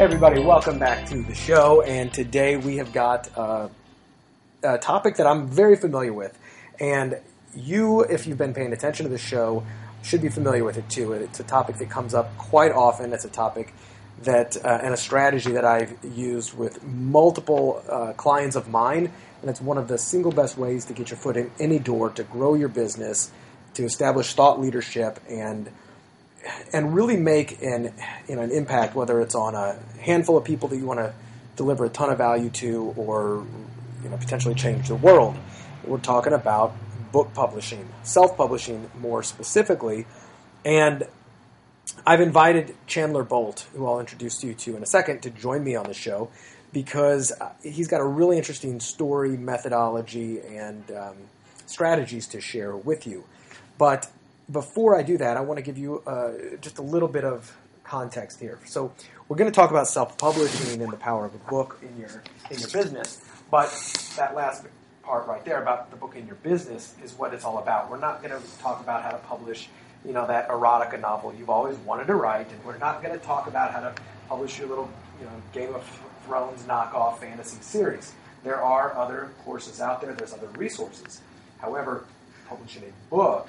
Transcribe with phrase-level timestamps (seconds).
[0.00, 1.82] Everybody, welcome back to the show.
[1.82, 3.68] And today we have got uh,
[4.62, 6.38] a topic that I'm very familiar with.
[6.80, 7.20] And
[7.54, 9.62] you, if you've been paying attention to the show,
[10.02, 11.12] should be familiar with it too.
[11.12, 13.12] It's a topic that comes up quite often.
[13.12, 13.74] It's a topic
[14.22, 19.12] that, uh, and a strategy that I've used with multiple uh, clients of mine.
[19.42, 22.08] And it's one of the single best ways to get your foot in any door,
[22.08, 23.30] to grow your business,
[23.74, 25.68] to establish thought leadership, and
[26.72, 27.92] and really make an
[28.28, 31.12] you know an impact, whether it's on a handful of people that you want to
[31.56, 33.46] deliver a ton of value to, or
[34.02, 35.36] you know potentially change the world.
[35.84, 36.74] We're talking about
[37.12, 40.06] book publishing, self-publishing more specifically,
[40.64, 41.06] and
[42.06, 45.74] I've invited Chandler Bolt, who I'll introduce you to in a second, to join me
[45.74, 46.30] on the show
[46.72, 47.32] because
[47.62, 51.16] he's got a really interesting story, methodology, and um,
[51.66, 53.24] strategies to share with you.
[53.76, 54.10] But
[54.50, 57.56] before I do that, I want to give you uh, just a little bit of
[57.84, 58.58] context here.
[58.66, 58.92] So
[59.28, 62.58] we're going to talk about self-publishing and the power of a book in your in
[62.58, 63.20] your business.
[63.50, 63.68] But
[64.16, 64.64] that last
[65.02, 67.90] part right there about the book in your business is what it's all about.
[67.90, 69.68] We're not going to talk about how to publish,
[70.04, 73.24] you know, that erotica novel you've always wanted to write, and we're not going to
[73.24, 73.92] talk about how to
[74.28, 74.88] publish your little,
[75.18, 75.84] you know, Game of
[76.26, 78.12] Thrones knockoff fantasy series.
[78.44, 80.14] There are other courses out there.
[80.14, 81.20] There's other resources.
[81.58, 82.04] However,
[82.48, 83.48] publishing a book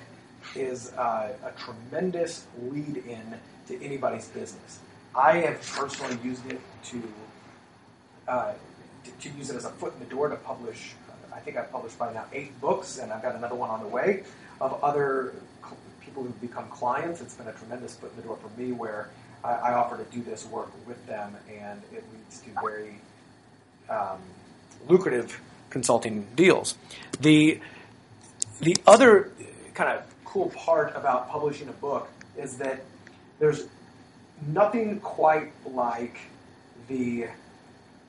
[0.55, 3.35] is uh, a tremendous lead in
[3.67, 4.79] to anybody's business.
[5.15, 7.03] I have personally used it to,
[8.27, 8.53] uh,
[9.19, 10.93] to, use it as a foot in the door to publish.
[11.33, 13.87] I think I've published by now eight books, and I've got another one on the
[13.87, 14.23] way
[14.59, 17.21] of other cl- people who've become clients.
[17.21, 19.09] It's been a tremendous foot in the door for me, where
[19.43, 22.99] I, I offer to do this work with them, and it leads to very
[23.89, 24.19] um,
[24.87, 25.39] lucrative
[25.69, 26.77] consulting deals.
[27.19, 27.59] The
[28.59, 29.31] the other
[29.73, 32.81] kind of cool part about publishing a book is that
[33.39, 33.67] there's
[34.47, 36.17] nothing quite like
[36.87, 37.25] the,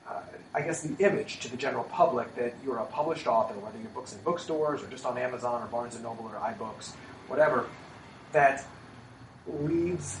[0.07, 0.21] uh,
[0.55, 3.89] I guess, the image to the general public that you're a published author, whether your
[3.89, 6.91] book's in bookstores or just on Amazon or Barnes and Noble or iBooks,
[7.27, 7.65] whatever,
[8.31, 8.65] that
[9.45, 10.17] leads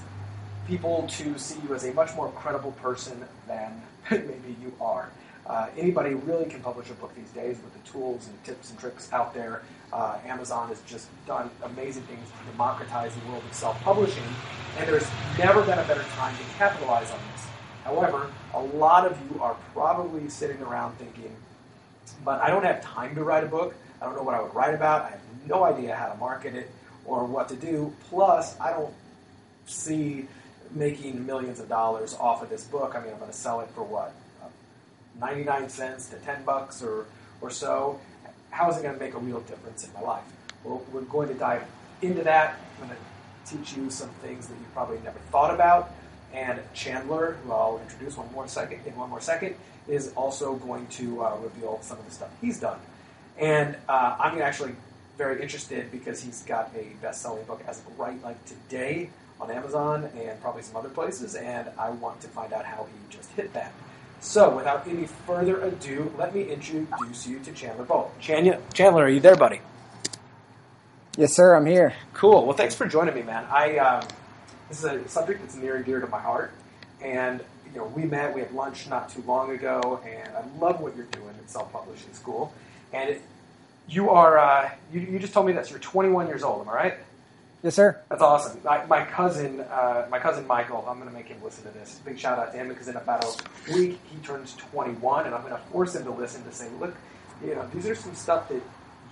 [0.67, 3.81] people to see you as a much more credible person than
[4.11, 5.09] maybe you are.
[5.45, 8.79] Uh, anybody really can publish a book these days with the tools and tips and
[8.79, 9.61] tricks out there.
[9.93, 14.23] Uh, Amazon has just done amazing things to democratize the world of self-publishing,
[14.79, 17.45] and there's never been a better time to capitalize on this.
[17.83, 21.35] However, a lot of you are probably sitting around thinking,
[22.25, 23.75] but I don't have time to write a book.
[24.01, 25.03] I don't know what I would write about.
[25.03, 26.71] I have no idea how to market it
[27.05, 27.93] or what to do.
[28.09, 28.93] Plus, I don't
[29.67, 30.27] see
[30.71, 32.95] making millions of dollars off of this book.
[32.95, 34.11] I mean, I'm going to sell it for what?
[35.19, 37.05] 99 cents to 10 bucks or,
[37.41, 37.99] or so,
[38.53, 40.23] how is it going to make a real difference in my life?
[40.63, 41.63] Well, we're going to dive
[42.03, 42.59] into that.
[42.79, 45.91] I'm going to teach you some things that you probably never thought about.
[46.33, 49.55] And Chandler, who I'll introduce one more second in one more second,
[49.87, 52.79] is also going to uh, reveal some of the stuff he's done.
[53.39, 54.75] And uh, I'm actually
[55.17, 59.09] very interested because he's got a best-selling book as of right like today
[59.41, 61.33] on Amazon and probably some other places.
[61.35, 63.73] And I want to find out how he just hit that.
[64.23, 68.17] So, without any further ado, let me introduce you to Chandler Bolt.
[68.21, 69.59] Chandler, Chandler, are you there, buddy?
[71.17, 71.53] Yes, sir.
[71.53, 71.93] I'm here.
[72.13, 72.45] Cool.
[72.45, 73.45] Well, thanks for joining me, man.
[73.51, 74.07] I um,
[74.69, 76.53] this is a subject that's near and dear to my heart,
[77.01, 80.79] and you know, we met, we had lunch not too long ago, and I love
[80.79, 82.53] what you're doing at Self Publishing School.
[82.93, 83.21] And it,
[83.89, 86.61] you are, uh, you, you just told me that you're 21 years old.
[86.61, 86.93] Am I right?
[87.63, 87.97] Yes, sir.
[88.09, 88.59] That's awesome.
[88.65, 92.01] My, my cousin, uh, my cousin Michael, I'm going to make him listen to this.
[92.03, 95.41] Big shout out to him because in about a week he turns 21, and I'm
[95.43, 96.93] going to force him to listen to say, look,
[97.41, 98.61] you know, these are some stuff that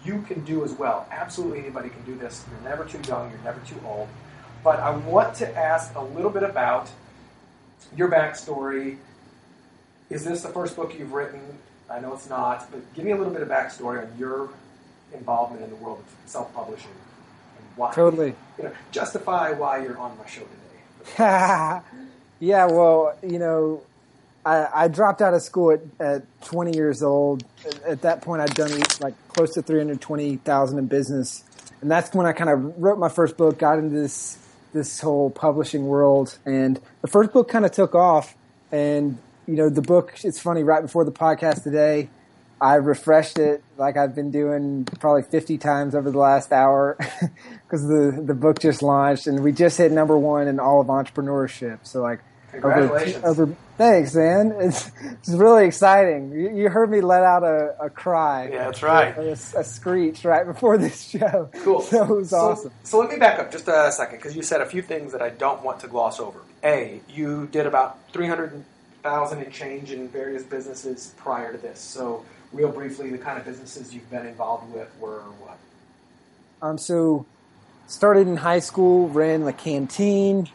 [0.03, 1.07] you can do as well.
[1.11, 2.43] Absolutely anybody can do this.
[2.51, 3.31] You're never too young.
[3.31, 4.09] You're never too old.
[4.65, 6.89] But I want to ask a little bit about
[7.95, 8.97] your backstory.
[10.09, 11.39] Is this the first book you've written?
[11.89, 14.49] I know it's not, but give me a little bit of backstory on your
[15.13, 16.91] involvement in the world of self-publishing
[17.75, 17.93] why.
[17.93, 18.35] Totally.
[18.57, 21.17] You know, justify why you're on my show today.
[22.39, 23.81] yeah, well, you know,
[24.45, 27.43] I, I, dropped out of school at, at 20 years old.
[27.65, 31.43] At, at that point, I'd done like close to 320,000 in business,
[31.81, 33.57] and that's when I kind of wrote my first book.
[33.57, 34.37] Got into this
[34.73, 36.37] this whole publishing world.
[36.45, 38.35] And the first book kind of took off.
[38.71, 42.09] And, you know, the book, it's funny, right before the podcast today,
[42.61, 46.95] I refreshed it like I've been doing probably 50 times over the last hour
[47.65, 50.87] because the, the book just launched and we just hit number one in all of
[50.87, 51.79] entrepreneurship.
[51.87, 52.19] So like,
[52.51, 53.23] Congratulations.
[53.23, 54.53] Over, over, thanks, man.
[54.59, 56.31] It's, it's really exciting.
[56.33, 58.49] You, you heard me let out a, a cry.
[58.51, 59.17] Yeah, that's right.
[59.17, 61.49] A, a, screech right before this show.
[61.63, 61.81] Cool.
[61.81, 62.71] So it was so, awesome.
[62.83, 65.21] So let me back up just a second because you said a few things that
[65.21, 66.41] I don't want to gloss over.
[66.63, 71.79] A, you did about 300,000 and change in various businesses prior to this.
[71.79, 75.57] So real briefly, the kind of businesses you've been involved with were what?
[76.61, 77.25] Um, so
[77.87, 80.49] started in high school, ran the canteen,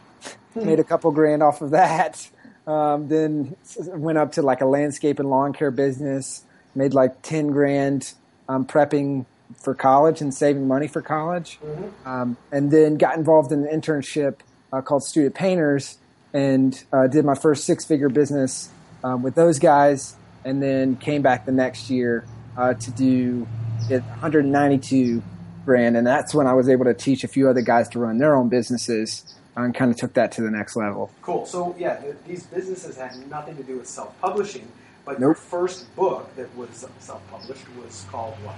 [0.55, 2.29] made a couple grand off of that.
[2.65, 6.43] Um, then went up to like a landscape and lawn care business,
[6.75, 8.13] made like 10 grand
[8.49, 11.59] um, prepping for college and saving money for college.
[11.63, 12.09] Mm-hmm.
[12.09, 14.39] Um, and then got involved in an internship
[14.73, 15.97] uh, called Student Painters
[16.33, 18.69] and uh, did my first six figure business
[19.03, 20.16] um, with those guys.
[20.45, 22.25] And then came back the next year
[22.57, 23.47] uh, to do
[23.89, 25.21] 192
[25.65, 25.97] grand.
[25.97, 28.35] And that's when I was able to teach a few other guys to run their
[28.35, 31.11] own businesses and kind of took that to the next level.
[31.21, 31.45] Cool.
[31.45, 34.67] So yeah, the, these businesses had nothing to do with self-publishing,
[35.03, 35.19] but nope.
[35.19, 38.55] your first book that was self-published was called what?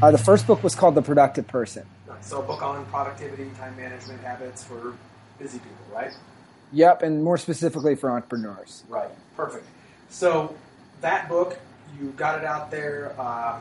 [0.00, 1.86] Uh, the first book was called The Productive Person.
[2.20, 4.94] So a book on productivity, time management habits for
[5.38, 6.12] busy people, right?
[6.72, 8.84] Yep, and more specifically for entrepreneurs.
[8.88, 9.10] Right.
[9.36, 9.66] Perfect.
[10.12, 10.54] So
[11.00, 11.58] that book,
[11.98, 13.18] you got it out there.
[13.18, 13.58] Um,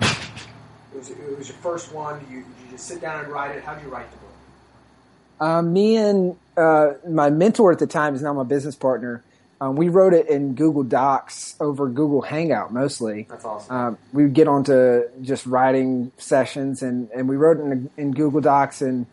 [0.94, 2.26] it, was, it was your first one.
[2.30, 3.64] You, you just sit down and write it.
[3.64, 5.48] How did you write the book?
[5.48, 9.24] Um, me and uh, my mentor at the time is now my business partner.
[9.62, 13.28] Um, we wrote it in Google Docs over Google Hangout mostly.
[13.30, 13.76] That's awesome.
[13.76, 18.12] Um, we would get onto just writing sessions, and, and we wrote it in, in,
[18.12, 18.82] Google Docs.
[18.82, 19.06] And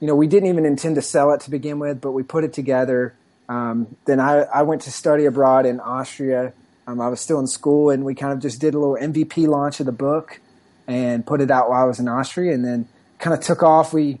[0.00, 2.44] you know, we didn't even intend to sell it to begin with, but we put
[2.44, 3.14] it together.
[3.48, 6.52] Um, then I, I went to study abroad in Austria.
[6.90, 9.46] Um, I was still in school, and we kind of just did a little MVP
[9.46, 10.40] launch of the book
[10.88, 12.88] and put it out while I was in Austria, and then
[13.18, 13.92] kind of took off.
[13.92, 14.18] We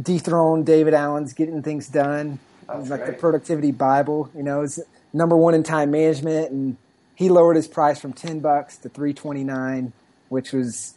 [0.00, 2.38] dethroned David Allen's getting things done.
[2.66, 3.06] That's like right.
[3.08, 4.82] the productivity Bible, you know, is
[5.12, 6.76] number one in time management, and
[7.14, 9.92] he lowered his price from ten bucks to three twenty nine,
[10.30, 10.94] which was,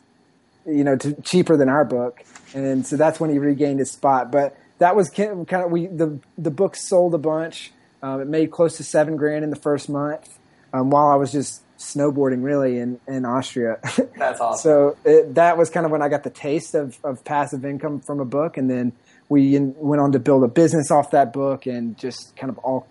[0.66, 2.24] you know, to, cheaper than our book,
[2.54, 4.32] and so that's when he regained his spot.
[4.32, 7.74] But that was kind of we the the book sold a bunch.
[8.02, 10.38] Um, it made close to seven grand in the first month,
[10.78, 13.80] um, while I was just snowboarding really in, in Austria.
[14.18, 14.64] That's awesome.
[14.64, 18.02] so it, that was kind of when I got the taste of, of passive income
[18.02, 18.58] from a book.
[18.58, 18.94] And then
[19.30, 22.58] we in, went on to build a business off that book and just kind of
[22.60, 22.88] all,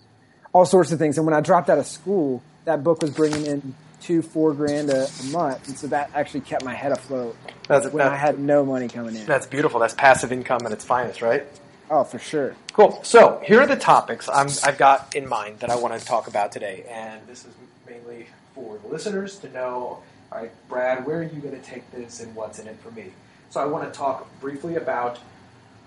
[0.53, 1.19] all sorts of things.
[1.19, 4.91] And when I dropped out of school, that book was bringing in two, four grand
[4.91, 5.67] a, a month.
[5.69, 7.37] And so that actually kept my head afloat
[7.67, 9.27] That's, when that's, I had no money coming in.
[9.27, 9.81] that's beautiful.
[9.81, 11.45] That's passive income at its finest, right?
[11.91, 12.55] Oh, for sure.
[12.73, 13.01] Cool.
[13.03, 16.27] So here are the topics I'm, I've got in mind that I want to talk
[16.27, 17.55] about today, and this is
[17.87, 20.03] mainly for the listeners to know.
[20.33, 22.91] All right, Brad, where are you going to take this, and what's in it for
[22.91, 23.13] me?
[23.51, 25.19] So I want to talk briefly about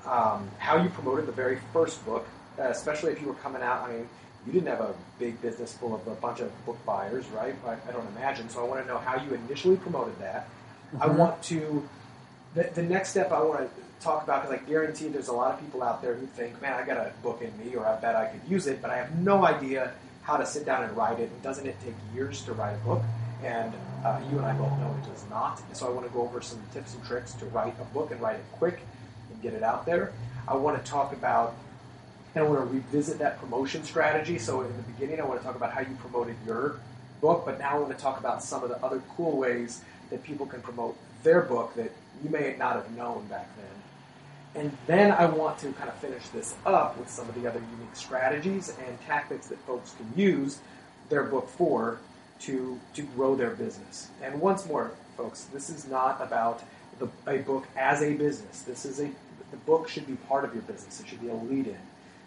[0.05, 2.25] um, how you promoted the very first book,
[2.57, 3.83] uh, especially if you were coming out.
[3.83, 4.09] I mean,
[4.45, 7.53] you didn't have a big business full of a bunch of book buyers, right?
[7.67, 8.49] I, I don't imagine.
[8.49, 10.47] So I want to know how you initially promoted that.
[10.99, 11.87] I want to.
[12.55, 13.69] The, the next step I want to
[13.99, 16.73] talk about because I guarantee there's a lot of people out there who think, man,
[16.73, 18.97] I got a book in me, or I bet I could use it, but I
[18.97, 19.93] have no idea
[20.29, 21.41] how to sit down and write it.
[21.41, 23.01] Doesn't it take years to write a book?
[23.43, 23.73] And
[24.05, 25.61] uh, you and I both know it does not.
[25.75, 28.21] So I want to go over some tips and tricks to write a book and
[28.21, 28.79] write it quick
[29.31, 30.13] and get it out there.
[30.47, 31.55] I want to talk about
[32.35, 34.37] and I want to revisit that promotion strategy.
[34.37, 36.79] So in the beginning, I want to talk about how you promoted your
[37.21, 39.81] book, but now I want to talk about some of the other cool ways
[40.11, 41.91] that people can promote their book that
[42.23, 43.78] you may not have known back then.
[44.55, 47.59] And then I want to kind of finish this up with some of the other
[47.59, 50.59] unique strategies and tactics that folks can use
[51.09, 51.99] their book for
[52.41, 54.09] to, to grow their business.
[54.23, 56.63] And once more, folks, this is not about
[56.97, 58.63] the, a book as a business.
[58.63, 59.09] This is a
[59.51, 60.99] the book should be part of your business.
[60.99, 61.77] It should be a lead-in.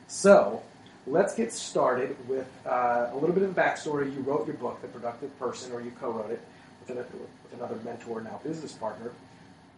[0.08, 0.62] So
[1.06, 4.12] let's get started with uh, a little bit of backstory.
[4.14, 6.40] You wrote your book, The Productive Person, or you co-wrote it
[6.80, 9.12] with, with another mentor, now business partner.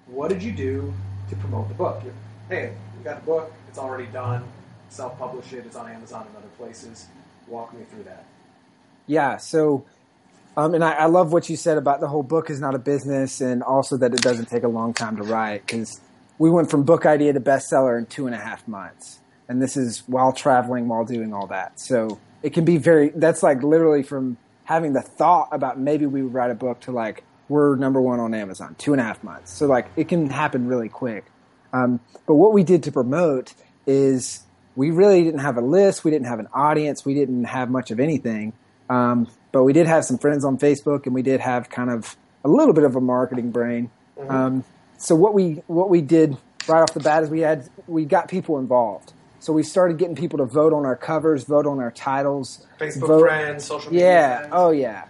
[0.07, 0.93] What did you do
[1.31, 2.01] to promote the book?
[2.03, 2.15] You're,
[2.49, 3.53] hey, we got a book.
[3.69, 4.45] It's already done.
[4.89, 5.67] Self-publish it.
[5.67, 7.07] It's on Amazon and other places.
[7.49, 8.25] Walk me through that.
[9.07, 9.37] Yeah.
[9.37, 9.85] So,
[10.57, 12.79] um, and I, I love what you said about the whole book is not a
[12.79, 16.01] business, and also that it doesn't take a long time to write because
[16.39, 19.77] we went from book idea to bestseller in two and a half months, and this
[19.77, 21.81] is while traveling, while doing all that.
[21.81, 23.11] So it can be very.
[23.11, 26.93] That's like literally from having the thought about maybe we would write a book to
[26.93, 29.53] like we're number one on Amazon, two and a half months.
[29.53, 31.25] So like it can happen really quick.
[31.75, 33.53] Um, but what we did to promote
[33.87, 34.45] is
[34.77, 37.91] we really didn't have a list, we didn't have an audience, we didn't have much
[37.91, 38.53] of anything.
[38.89, 42.17] Um, but we did have some friends on Facebook, and we did have kind of
[42.45, 43.91] a little bit of a marketing brain.
[44.19, 44.31] Mm-hmm.
[44.31, 44.65] Um,
[44.99, 46.37] so what we what we did
[46.69, 49.13] right off the bat is we had we got people involved.
[49.41, 53.09] So we started getting people to vote on our covers, vote on our titles, Facebook
[53.09, 54.39] vote- friends, social media yeah.
[54.39, 54.53] friends.
[54.57, 55.05] Oh, yeah.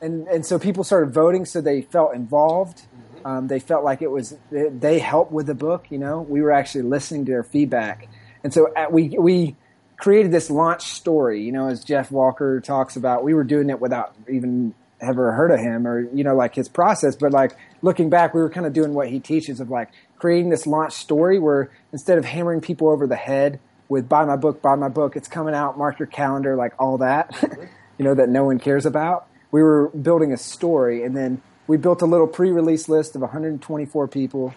[0.00, 2.78] And and so people started voting, so they felt involved.
[2.78, 3.05] Mm-hmm.
[3.26, 5.86] Um, they felt like it was they, helped with the book.
[5.90, 8.08] You know, we were actually listening to their feedback,
[8.44, 9.56] and so at, we we
[9.96, 11.42] created this launch story.
[11.42, 15.50] You know, as Jeff Walker talks about, we were doing it without even ever heard
[15.50, 17.16] of him or you know like his process.
[17.16, 20.50] But like looking back, we were kind of doing what he teaches of like creating
[20.50, 24.62] this launch story where instead of hammering people over the head with buy my book,
[24.62, 27.34] buy my book, it's coming out, mark your calendar, like all that,
[27.98, 29.26] you know, that no one cares about.
[29.50, 34.08] We were building a story and then we built a little pre-release list of 124
[34.08, 34.54] people.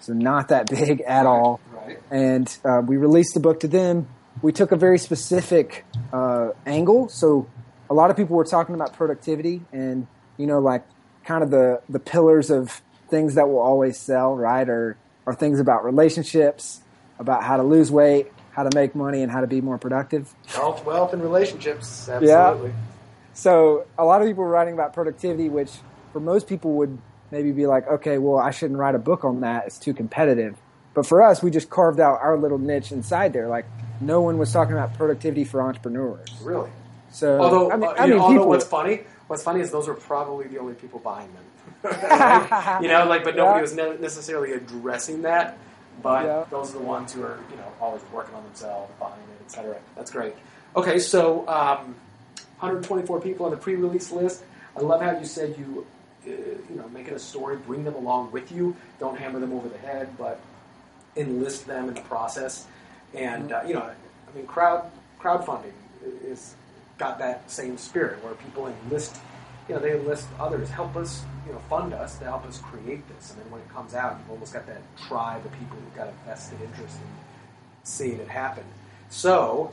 [0.00, 1.60] So not that big at all.
[1.72, 1.98] Right.
[2.10, 4.08] And uh, we released the book to them.
[4.42, 7.08] We took a very specific uh, angle.
[7.08, 7.46] So
[7.88, 10.84] a lot of people were talking about productivity and, you know, like
[11.24, 14.68] kind of the, the pillars of things that will always sell, right?
[14.68, 16.80] Or, or things about relationships,
[17.18, 20.32] about how to lose weight, how to make money, and how to be more productive.
[20.46, 22.08] Health, wealth, and relationships.
[22.08, 22.72] Absolutely.
[23.34, 25.70] So a lot of people were writing about productivity, which
[26.12, 26.98] for most people would
[27.30, 29.66] maybe be like, okay, well, I shouldn't write a book on that.
[29.66, 30.56] It's too competitive.
[30.94, 33.48] But for us, we just carved out our little niche inside there.
[33.48, 33.66] Like
[34.00, 36.30] no one was talking about productivity for entrepreneurs.
[36.42, 36.70] Really.
[37.12, 39.88] So Although, I mean, uh, I mean, know, although what's funny, what's funny is those
[39.88, 41.44] are probably the only people buying them.
[41.84, 43.60] Like, you know, like, but nobody Yeah.
[43.62, 45.58] was ne- necessarily addressing that.
[46.02, 46.44] But Yeah.
[46.50, 49.76] those are the ones who are, you know, always working on themselves, buying it, etc.
[49.96, 50.34] That's great.
[50.76, 51.94] Okay, so um,
[52.60, 54.42] 124 people on the pre-release list.
[54.76, 55.86] I love how you said you,
[56.26, 58.76] you know, make it a story, bring them along with you.
[58.98, 60.40] Don't hammer them over the head, but
[61.16, 62.66] enlist them in the process.
[63.14, 65.72] And uh, you know, I mean, crowd crowdfunding
[66.24, 66.54] is
[66.98, 69.16] got that same spirit where people enlist,
[69.68, 73.02] you know, they enlist others, help us, you know, fund us to help us create
[73.08, 73.30] this.
[73.30, 76.08] And then when it comes out, you've almost got that tribe of people who've got
[76.08, 77.08] a vested interest in
[77.82, 78.64] seeing it happen.
[79.08, 79.72] So,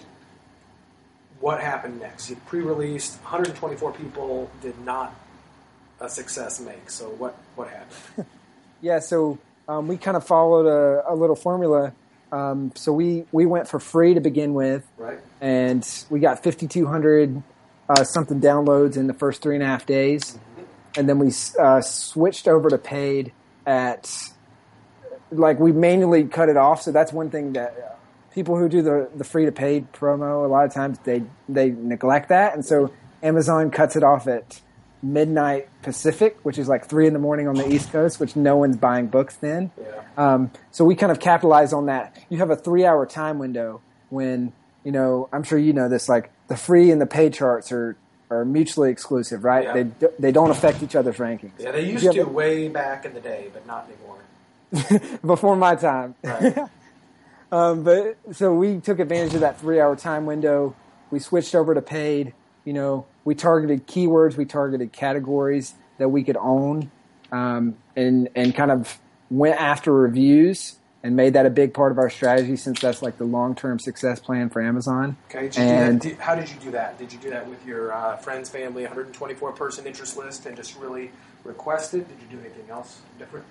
[1.39, 2.29] what happened next?
[2.29, 5.13] You pre-released, 124 people did not
[5.99, 6.89] a success make.
[6.89, 8.27] So what what happened?
[8.79, 11.93] Yeah, so um, we kind of followed a, a little formula.
[12.31, 15.17] Um, so we, we went for free to begin with, Right.
[15.41, 17.41] and we got 5,200
[17.89, 20.37] uh, something downloads in the first three and a half days.
[20.95, 23.31] And then we uh, switched over to paid
[23.65, 24.15] at,
[25.31, 26.83] like, we manually cut it off.
[26.83, 27.95] So that's one thing that uh,
[28.35, 31.71] people who do the, the free to paid promo, a lot of times they, they
[31.71, 32.53] neglect that.
[32.53, 34.61] And so Amazon cuts it off at
[35.01, 38.57] midnight Pacific, which is like three in the morning on the East Coast, which no
[38.57, 39.71] one's buying books then.
[39.79, 40.01] Yeah.
[40.17, 42.17] Um, so we kind of capitalize on that.
[42.29, 46.09] You have a three hour time window when, you know, I'm sure you know this,
[46.09, 47.95] like the free and the pay charts are,
[48.29, 49.63] are mutually exclusive, right?
[49.65, 49.83] Yeah.
[49.99, 51.51] They, they don't affect each other's rankings.
[51.59, 55.17] Yeah, they used to a- way back in the day, but not anymore.
[55.25, 56.15] Before my time.
[56.23, 56.57] Right.
[57.49, 60.75] Um, but so we took advantage of that three hour time window.
[61.11, 62.33] We switched over to paid.
[62.67, 66.91] You know, we targeted keywords, we targeted categories that we could own,
[67.31, 69.00] um, and and kind of
[69.31, 73.17] went after reviews and made that a big part of our strategy since that's like
[73.19, 75.15] the long term success plan for Amazon.
[75.29, 75.43] Okay.
[75.47, 77.00] Did you And- do that, did, how did you do that?
[77.00, 80.77] Did you do that with your uh, friends, family, 124 person interest list, and just
[80.77, 81.12] really
[81.45, 82.05] request it?
[82.09, 83.45] Did you do anything else different?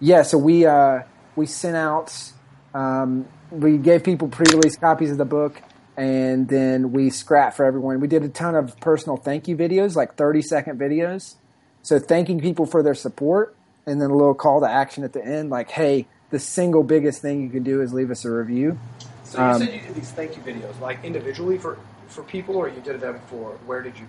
[0.00, 1.02] Yeah, so we uh,
[1.36, 2.32] we sent out,
[2.72, 5.60] um, we gave people pre-release copies of the book,
[5.96, 8.00] and then we scrap for everyone.
[8.00, 11.34] We did a ton of personal thank you videos, like thirty second videos.
[11.82, 13.54] So thanking people for their support,
[13.86, 17.20] and then a little call to action at the end, like, "Hey, the single biggest
[17.22, 18.78] thing you can do is leave us a review."
[19.24, 22.56] So you Um, said you did these thank you videos, like individually for for people,
[22.56, 24.06] or you did them for where did you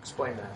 [0.00, 0.52] explain that?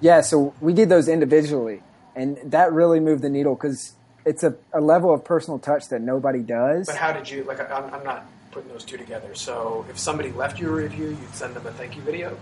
[0.00, 1.82] Yeah, so we did those individually,
[2.16, 3.92] and that really moved the needle because
[4.24, 6.86] it's a, a level of personal touch that nobody does.
[6.86, 7.60] But how did you like?
[7.70, 9.34] I'm, I'm not putting those two together.
[9.34, 12.36] So if somebody left you a review, you'd send them a thank you video.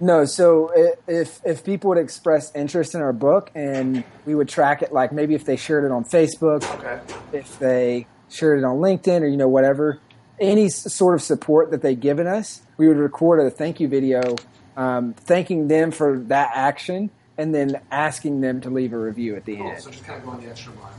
[0.00, 0.70] No, so
[1.08, 5.10] if if people would express interest in our book, and we would track it, like
[5.12, 7.00] maybe if they shared it on Facebook, Okay.
[7.32, 9.98] if they shared it on LinkedIn, or you know whatever,
[10.38, 14.36] any sort of support that they'd given us, we would record a thank you video,
[14.76, 19.46] um, thanking them for that action, and then asking them to leave a review at
[19.46, 19.66] the Cool.
[19.68, 19.82] end.
[19.82, 20.92] So just kind of going the extra mile.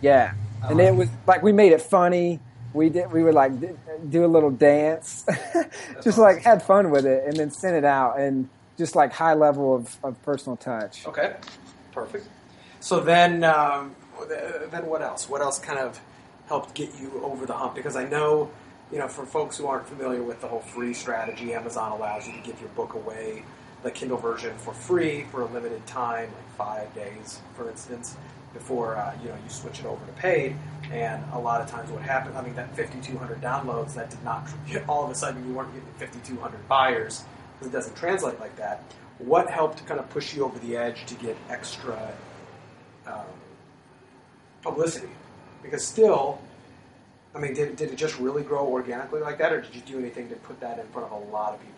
[0.00, 0.32] Yeah,
[0.64, 2.40] and it was like we made it funny.
[2.72, 3.10] We did.
[3.10, 3.52] We would like
[4.10, 5.24] do a little dance,
[6.02, 8.48] just like had fun with it, and then send it out, and
[8.78, 11.06] just like high level of, of personal touch.
[11.06, 11.34] Okay,
[11.92, 12.26] perfect.
[12.80, 13.94] So then, um,
[14.28, 15.28] then what else?
[15.28, 16.00] What else kind of
[16.48, 17.74] helped get you over the hump?
[17.74, 18.50] Because I know,
[18.90, 22.32] you know, for folks who aren't familiar with the whole free strategy, Amazon allows you
[22.32, 23.44] to give your book away,
[23.82, 28.16] the Kindle version, for free for a limited time, like five days, for instance,
[28.54, 30.56] before uh, you know you switch it over to paid.
[30.90, 32.36] And a lot of times, what happened?
[32.36, 34.48] I mean, that 5,200 downloads that did not
[34.88, 37.24] all of a sudden you weren't getting 5,200 buyers
[37.58, 38.82] because it doesn't translate like that.
[39.18, 42.12] What helped kind of push you over the edge to get extra
[43.06, 43.22] um,
[44.62, 45.10] publicity?
[45.62, 46.40] Because still,
[47.34, 49.98] I mean, did, did it just really grow organically like that, or did you do
[49.98, 51.74] anything to put that in front of a lot of people?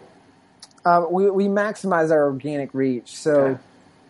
[0.84, 3.16] Uh, we, we maximize our organic reach.
[3.16, 3.60] So Okay.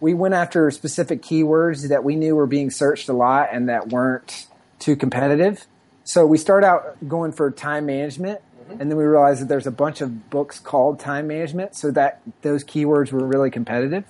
[0.00, 3.88] we went after specific keywords that we knew were being searched a lot and that
[3.88, 4.46] weren't
[4.82, 5.66] too competitive.
[6.04, 9.76] So we start out going for time management, and then we realized that there's a
[9.84, 14.04] bunch of books called time management, so that those keywords were really competitive.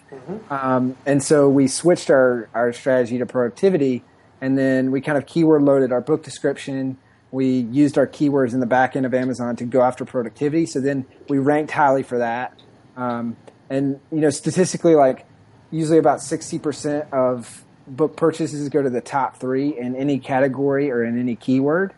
[0.50, 4.04] Um, and so we switched our, our strategy to productivity,
[4.40, 6.96] and then we kind of keyword loaded our book description.
[7.30, 10.66] We used our keywords in the back end of Amazon to go after productivity.
[10.66, 12.58] So then we ranked highly for that.
[12.96, 13.36] Um,
[13.70, 15.26] and you know, statistically, like
[15.70, 20.90] usually about sixty percent of book purchases go to the top three in any category
[20.90, 21.92] or in any keyword.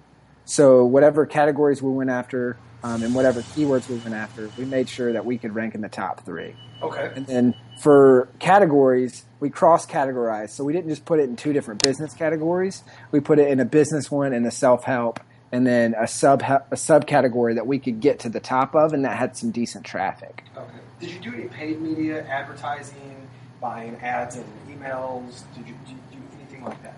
[0.44, 4.88] So whatever categories we went after um, and whatever keywords we went after, we made
[4.88, 6.54] sure that we could rank in the top three.
[6.82, 7.10] Okay.
[7.16, 10.50] And then for categories, we cross categorized.
[10.50, 12.82] So we didn't just put it in two different business categories.
[13.10, 16.42] We put it in a business one and a self help, and then a sub
[16.42, 19.86] a subcategory that we could get to the top of, and that had some decent
[19.86, 20.44] traffic.
[20.56, 20.66] Okay.
[21.00, 23.28] Did you do any paid media advertising,
[23.64, 25.42] buying ads and emails?
[25.56, 26.96] Did you, did you do anything like that?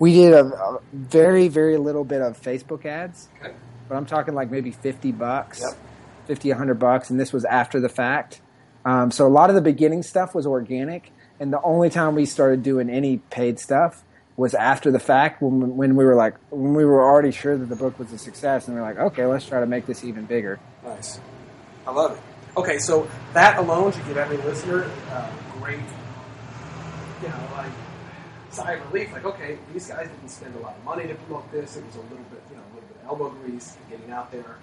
[0.00, 3.54] We did a, a very very little bit of Facebook ads, Okay.
[3.88, 5.78] but I'm talking like maybe fifty bucks, Yep.
[6.26, 8.40] fifty a hundred bucks, and this was after the fact.
[8.84, 12.26] Um, so a lot of the beginning stuff was organic, and the only time we
[12.26, 14.02] started doing any paid stuff
[14.36, 17.66] was after the fact when when we were like when we were already sure that
[17.68, 20.02] the book was a success, and we are like, okay, let's try to make this
[20.02, 20.58] even bigger.
[20.84, 21.20] Nice.
[21.86, 22.20] I love it.
[22.56, 25.30] Okay, so that alone should give every listener uh,
[25.68, 25.80] great,
[27.22, 27.70] you know, like
[28.50, 29.12] sigh of relief.
[29.12, 31.76] Like, okay, these guys didn't spend a lot of money to promote this.
[31.76, 34.10] It was a little bit, you know, a little bit of elbow grease and getting
[34.10, 34.56] out there.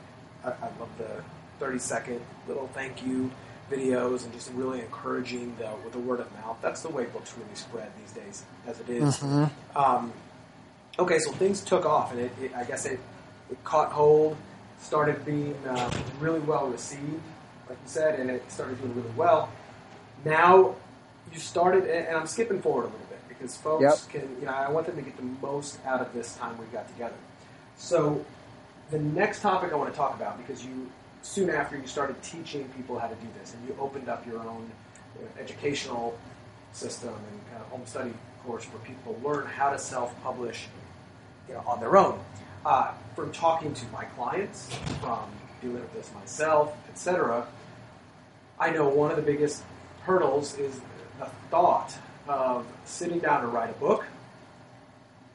[0.44, 1.24] I, I love the
[1.60, 3.30] 30 second little thank you
[3.72, 6.58] videos and just really encouraging the with the word of mouth.
[6.62, 9.22] That's the way books really spread these days, as it is.
[9.76, 10.12] Um,
[10.98, 13.00] okay, so things took off, and it, it, I guess it,
[13.52, 14.38] it caught hold,
[14.80, 17.22] started being uh, really well received,
[17.70, 19.50] like you said, and it started doing really well.
[20.24, 20.76] Now
[21.34, 24.10] you started, and I'm skipping forward a little bit because folks Yep.
[24.10, 26.72] can, you know, I want them to get the most out of this time we've
[26.72, 27.16] got together.
[27.78, 28.24] So
[28.92, 30.90] the next topic I want to talk about because you
[31.22, 34.40] soon after you started teaching people how to do this, and you opened up your
[34.40, 34.70] own
[35.18, 36.18] uh, educational
[36.72, 38.14] system and kind of home study
[38.46, 40.68] course where people learn how to self-publish
[41.48, 42.20] you know, on their own.
[42.66, 45.26] Uh, from talking to my clients, from
[45.62, 47.48] dealing with this myself, etc.,
[48.60, 49.64] I know one of the biggest
[50.04, 50.80] hurdles is
[51.20, 51.96] the thought
[52.28, 54.06] of sitting down to write a book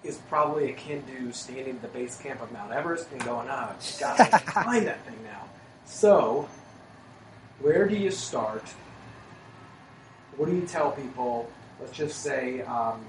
[0.03, 3.75] is probably akin to standing at the base camp of Mount Everest and going, ah,
[3.99, 5.45] gosh, I can climb that thing now.
[5.85, 6.49] So,
[7.61, 8.65] where do you start?
[10.37, 11.51] What do you tell people?
[11.81, 13.05] Let's just say, um,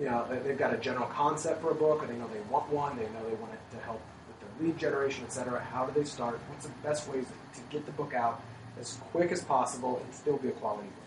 [0.00, 2.40] you know, they- they've got a general concept for a book, or they know they
[2.50, 5.60] want one, they know they want it to help with their lead generation, etc.
[5.72, 6.38] How do they start?
[6.48, 8.40] What's the best ways to get the book out
[8.80, 11.04] as quick as possible and still be a quality book?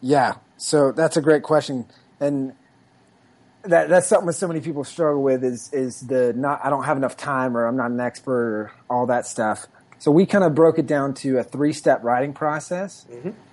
[0.00, 1.86] Yeah, so that's a great question,
[2.20, 2.52] and
[3.62, 6.84] that that's something that so many people struggle with is is the not I don't
[6.84, 9.66] have enough time or I'm not an expert or all that stuff.
[9.98, 13.06] So we kind of broke it down to a three step writing process.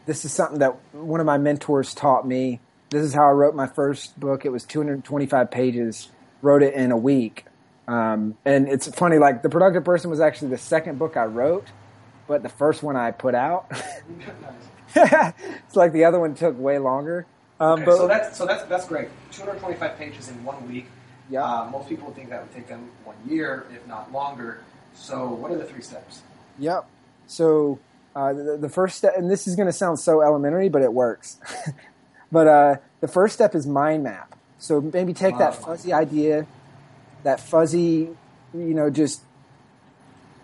[0.06, 2.60] This is something that one of my mentors taught me.
[2.90, 4.46] This is how I wrote my first book.
[4.46, 6.10] It was 225 pages.
[6.42, 7.46] Wrote it in a week,
[7.88, 9.18] um, and it's funny.
[9.18, 11.68] Like the productive person was actually the second book I wrote,
[12.28, 13.72] but the first one I put out.
[14.96, 17.26] it's like the other one took way longer.
[17.60, 19.10] Um, Okay, but so that's so that's that's great.
[19.32, 20.88] 225 pages in one week.
[21.30, 21.44] Yeah.
[21.44, 24.60] Uh, most people would think that would take them one year, if not longer.
[24.94, 26.22] So, what are the three steps?
[26.60, 26.86] Yep.
[27.28, 27.80] So
[28.16, 30.94] uh, the, the first step, and this is going to sound so elementary, but it
[30.94, 31.40] works.
[32.32, 34.36] but uh, the first step is mind map.
[34.60, 36.46] So maybe take that fuzzy idea,
[37.24, 38.10] that fuzzy,
[38.54, 39.22] you know, just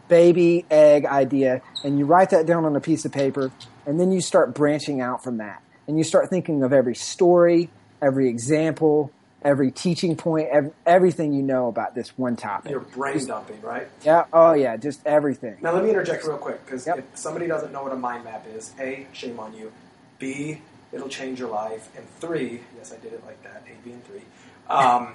[0.09, 3.51] baby egg idea, and you write that down on a piece of paper,
[3.85, 7.69] and then you start branching out from that, and you start thinking of every story,
[8.01, 12.71] every example, every teaching point, ev- everything you know about this one topic.
[12.71, 13.87] You're brain dumping, right?
[14.03, 14.25] Yeah.
[14.33, 14.75] Oh yeah.
[14.75, 15.57] Just everything.
[15.61, 16.97] Now, let me interject real quick because Yep.
[16.97, 19.71] if somebody doesn't know what a mind map is, A, shame on you.
[20.19, 21.89] B, it'll change your life.
[21.95, 24.23] And three, yes, I did it like that, A, B, and three,
[24.69, 25.13] um,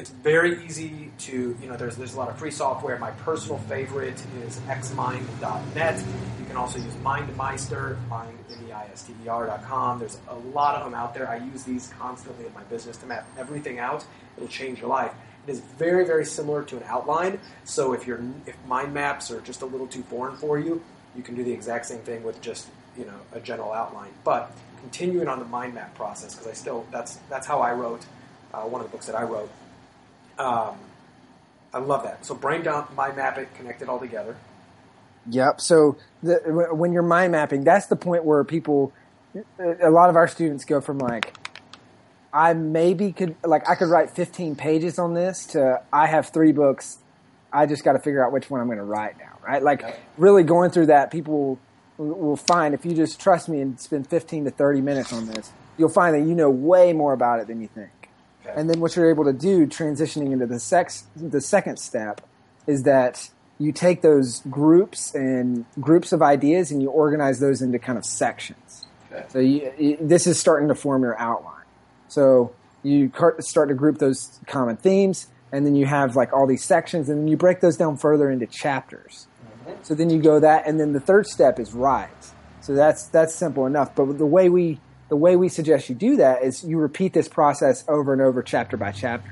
[0.00, 2.98] it's very easy to, you know, there's, there's a lot of free software.
[2.98, 6.04] My personal favorite is xmind.net.
[6.38, 9.98] You can also use MindMeister, mind, M-E-I-S-T-E-R.com.
[9.98, 11.28] There's a lot of them out there.
[11.28, 14.02] I use these constantly in my business to map everything out.
[14.38, 15.12] It'll change your life.
[15.46, 17.38] It is very, very similar to an outline.
[17.64, 20.82] So if you're, if mind maps are just a little too foreign for you,
[21.14, 24.12] you can do the exact same thing with just, you know, a general outline.
[24.24, 28.06] But continuing on the mind map process, because I still, that's, that's how I wrote
[28.54, 29.50] uh, one of the books that I wrote
[30.40, 30.76] um,
[31.72, 32.24] I love that.
[32.24, 34.36] So brain dump, mind map it, connect it all together.
[35.28, 35.60] Yep.
[35.60, 38.92] So the, when you're mind mapping, that's the point where people,
[39.58, 41.34] a lot of our students go from like,
[42.32, 46.52] I maybe could like I could write 15 pages on this to I have three
[46.52, 46.98] books.
[47.52, 49.60] I just got to figure out which one I'm going to write now, right?
[49.60, 49.96] Like okay.
[50.16, 51.58] really going through that, people
[51.98, 55.26] will, will find if you just trust me and spend 15 to 30 minutes on
[55.26, 57.90] this, you'll find that you know way more about it than you think.
[58.50, 58.60] Okay.
[58.60, 62.20] And then what you're able to do, transitioning into the sex, the second step,
[62.66, 67.78] is that you take those groups and groups of ideas and you organize those into
[67.78, 68.86] kind of sections.
[69.12, 69.24] Okay.
[69.28, 71.64] So you, you, this is starting to form your outline.
[72.08, 76.64] So you start to group those common themes, and then you have like all these
[76.64, 79.26] sections, and then you break those down further into chapters.
[79.44, 79.82] Mm-hmm.
[79.82, 82.08] So then you go that, and then the third step is write.
[82.62, 83.94] So that's that's simple enough.
[83.94, 87.28] But the way we the way we suggest you do that is you repeat this
[87.28, 89.30] process over and over, chapter by chapter.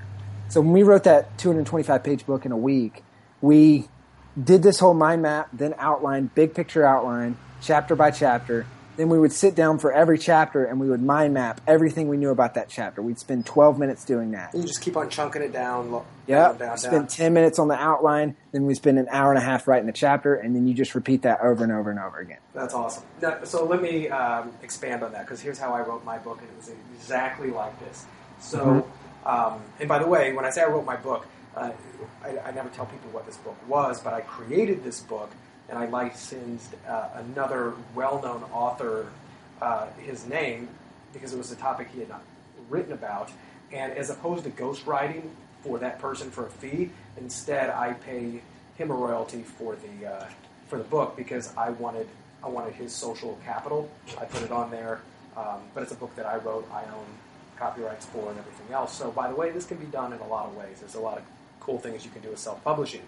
[0.48, 3.02] So when we wrote that 225 page book in a week,
[3.40, 3.88] we
[4.42, 8.66] did this whole mind map, then outline, big picture outline, chapter by chapter.
[8.98, 12.16] Then we would sit down for every chapter and we would mind map everything we
[12.16, 13.00] knew about that chapter.
[13.00, 14.52] We'd spend 12 minutes doing that.
[14.52, 16.02] You just keep on chunking it down.
[16.26, 16.74] Yeah.
[16.74, 17.06] Spend down.
[17.06, 19.92] 10 minutes on the outline, then we spend an hour and a half writing the
[19.92, 22.38] chapter, and then you just repeat that over and over and over again.
[22.52, 23.04] That's awesome.
[23.22, 26.40] Now, so let me um, expand on that because here's how I wrote my book,
[26.40, 28.04] and it was exactly like this.
[28.40, 29.28] So, mm-hmm.
[29.28, 31.24] um, and by the way, when I say I wrote my book,
[31.56, 31.70] uh,
[32.24, 35.30] I, I, never tell people what this book was, but I created this book
[35.68, 39.07] and I licensed uh, another well-known author
[39.61, 40.68] uh, his name
[41.12, 42.22] because it was a topic he had not
[42.68, 43.31] written about.
[43.72, 45.28] And as opposed to ghostwriting
[45.62, 48.40] for that person for a fee, instead I pay
[48.76, 50.24] him a royalty for the uh,
[50.68, 52.07] for the book because I wanted
[52.42, 53.90] I wanted his social capital.
[54.18, 55.00] I put it on there,
[55.37, 56.68] um, but it's a book that I wrote.
[56.72, 57.07] I own
[57.59, 58.96] copyrights for and everything else.
[58.96, 60.78] So by the way, this can be done in a lot of ways.
[60.81, 61.24] There's a lot of
[61.59, 63.02] cool things you can do with self-publishing.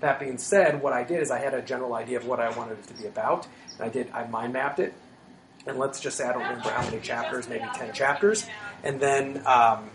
[0.00, 2.50] That being said, what I did is I had a general idea of what I
[2.56, 3.46] wanted it to be about,
[3.78, 4.92] and I did I mind mapped it.
[5.66, 8.46] And let's just say I don't remember how many chapters, maybe ten chapters,
[8.84, 9.90] and then um,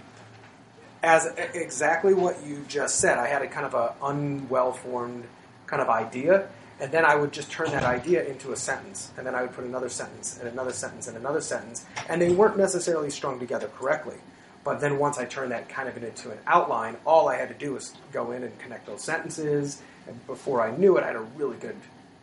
[1.04, 5.26] as exactly what you just said, I had a kind of a unwell formed
[5.68, 9.26] kind of idea, and then I would just turn that idea into a sentence, and
[9.26, 12.58] then I would put another sentence and another sentence and another sentence, and they weren't
[12.58, 14.18] necessarily strung together correctly.
[14.64, 17.56] But then once I turned that kind of into an outline, all I had to
[17.56, 19.82] do was go in and connect those sentences.
[20.08, 21.76] And before I knew it, I had a really good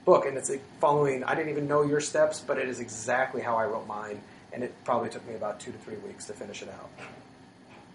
[0.04, 0.26] book.
[0.26, 3.66] And it's following, I didn't even know your steps, but it is exactly how I
[3.66, 4.20] wrote mine.
[4.52, 6.90] And it probably took me about two to three weeks to finish it out.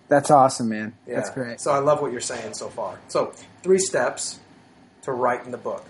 [0.07, 0.93] That's awesome, man.
[1.07, 1.15] Yeah.
[1.15, 1.59] That's great.
[1.59, 2.99] So I love what you're saying so far.
[3.07, 4.39] So three steps
[5.03, 5.85] to write in the book.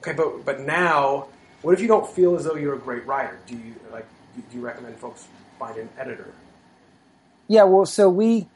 [0.00, 1.28] Okay, but but now,
[1.62, 3.38] what if you don't feel as though you're a great writer?
[3.46, 4.06] Do you like?
[4.34, 5.26] Do you recommend folks
[5.58, 6.32] find an editor?
[7.48, 8.48] Yeah, well, so we,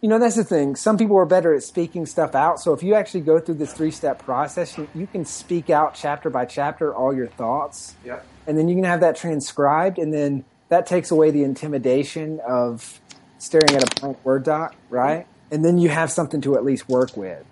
[0.00, 0.76] you know, that's the thing.
[0.76, 2.60] Some people are better at speaking stuff out.
[2.60, 5.94] So if you actually go through this three step process, you, you, can speak out
[5.94, 7.94] chapter by chapter all your thoughts.
[8.04, 8.24] Yep.
[8.46, 13.00] And then you can have that transcribed, and then that takes away the intimidation of
[13.38, 15.26] staring at a blank Word doc, right?
[15.50, 17.44] And then you have something to at least work with.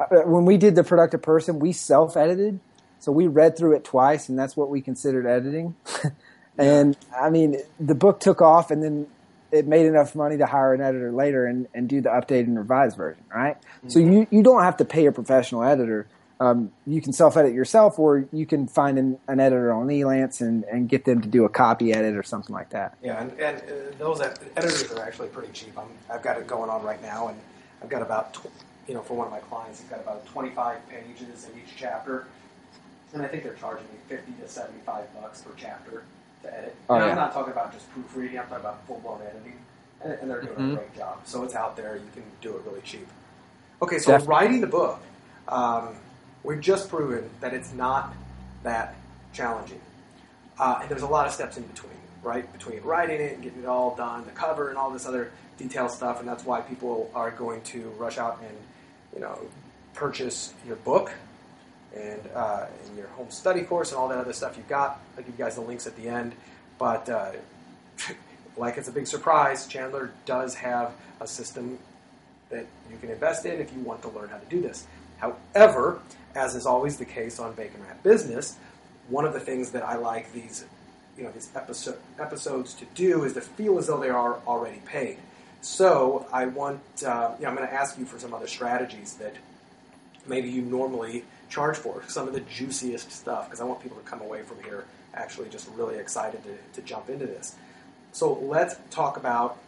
[0.00, 2.60] Uh, when we did the productive person, we self edited.
[3.00, 5.76] So we read through it twice, and that's what we considered editing.
[6.58, 9.06] and I mean, the book took off, and then
[9.50, 12.58] it made enough money to hire an editor later and, and do the updated and
[12.58, 13.60] revised version, right?
[13.60, 13.88] Mm-hmm.
[13.88, 16.06] So you, you don't have to pay a professional editor.
[16.40, 20.40] Um, you can self edit yourself, or you can find an, an, editor on Elance
[20.40, 22.96] and, and get them to do a copy edit or something like that.
[23.02, 25.76] Yeah, and, and uh, those editors are actually pretty cheap.
[25.76, 27.40] i have got it going on right now, and
[27.82, 28.52] I've got about, tw-
[28.86, 32.26] you know, for one of my clients, he's got about 25 pages in each chapter,
[33.12, 36.04] and I think they're charging me 50 to 75 bucks per chapter
[36.48, 36.76] to edit.
[36.88, 37.10] Oh, and yeah.
[37.10, 39.58] I'm not talking about just proofreading, I'm talking about full blown editing.
[40.02, 40.72] And, and, they're doing mm-hmm.
[40.72, 41.20] a great job.
[41.24, 43.06] So it's out there, you can do it really cheap.
[43.82, 44.34] Okay, so Definitely.
[44.34, 45.00] writing the book,
[45.48, 45.96] um,
[46.44, 48.14] we've just proven that it's not
[48.62, 48.94] that
[49.32, 49.80] challenging.
[50.58, 52.52] Uh, and there's a lot of steps in between, right?
[52.52, 55.90] Between writing it and getting it all done, the cover and all this other detailed
[55.90, 58.56] stuff, and that's why people are going to rush out and,
[59.14, 59.38] you know,
[59.94, 61.12] purchase your book
[61.96, 65.00] and, uh, your home study course and all that other stuff you've got.
[65.16, 66.34] I'll give you guys the links at the end.
[66.78, 67.32] But uh,
[68.56, 71.78] like it's a big surprise, Chandler does have a system
[72.50, 74.86] that you can invest in if you want to learn how to do this.
[75.18, 76.00] However,
[76.34, 78.56] as is always the case on Bacon Wrapped Business,
[79.08, 80.64] one of the things that I like these
[81.16, 84.80] you know these episode, episodes to do is to feel as though they are already
[84.84, 85.18] paid.
[85.60, 89.14] So I want uh, you know, I'm going to ask you for some other strategies
[89.14, 89.34] that
[90.26, 94.04] maybe you normally charge for some of the juiciest stuff because I want people to
[94.04, 94.84] come away from here
[95.14, 97.54] actually just really excited to, to jump into this.
[98.12, 99.58] So let's talk about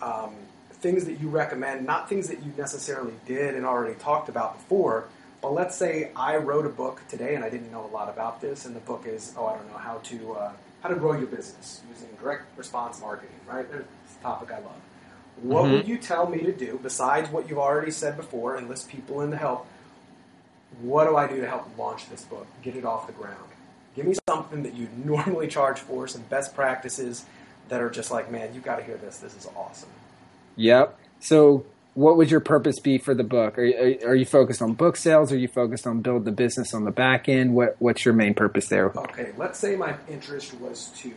[0.00, 0.34] um,
[0.72, 5.08] things that you recommend, not things that you necessarily did and already talked about before.
[5.40, 8.40] But let's say I wrote a book today and I didn't know a lot about
[8.40, 11.14] this, and the book is oh I don't know how to uh, how to grow
[11.14, 13.34] your business using direct response marketing.
[13.46, 14.80] Right, there's a topic I love.
[15.42, 15.72] What mm-hmm.
[15.72, 19.22] would you tell me to do besides what you've already said before and list people
[19.22, 19.66] in to help?
[20.80, 23.36] What do I do to help launch this book, get it off the ground?
[23.94, 27.24] Give me something that you normally charge for, some best practices
[27.68, 29.18] that are just like, man, you've got to hear this.
[29.18, 29.88] This is awesome.
[30.56, 30.98] Yep.
[31.20, 33.58] So, what would your purpose be for the book?
[33.58, 35.30] Are, are, are you focused on book sales?
[35.30, 37.54] Are you focused on build the business on the back end?
[37.54, 38.90] What What's your main purpose there?
[38.96, 41.12] Okay, let's say my interest was to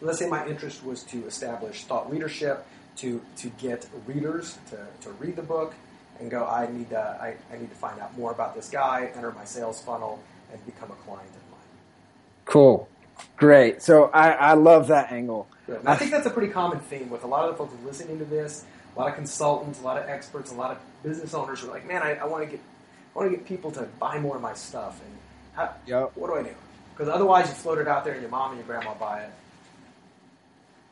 [0.00, 5.10] let's say my interest was to establish thought leadership, to to get readers to, to
[5.12, 5.74] read the book
[6.20, 9.10] and go, I need to I, I need to find out more about this guy,
[9.14, 10.22] enter my sales funnel,
[10.52, 11.60] and become a client of mine.
[12.44, 12.88] Cool.
[13.36, 13.82] Great.
[13.82, 15.48] So I, I love that angle.
[15.86, 18.24] I think that's a pretty common theme with a lot of the folks listening to
[18.24, 18.64] this.
[18.96, 21.86] A lot of consultants, a lot of experts, a lot of business owners are like,
[21.86, 22.60] "Man, I, I want to get,
[23.14, 25.16] I want to get people to buy more of my stuff." And
[25.54, 26.12] how, yep.
[26.14, 26.54] what do I do?
[26.92, 29.26] Because otherwise, you float it out there, and your mom and your grandma buy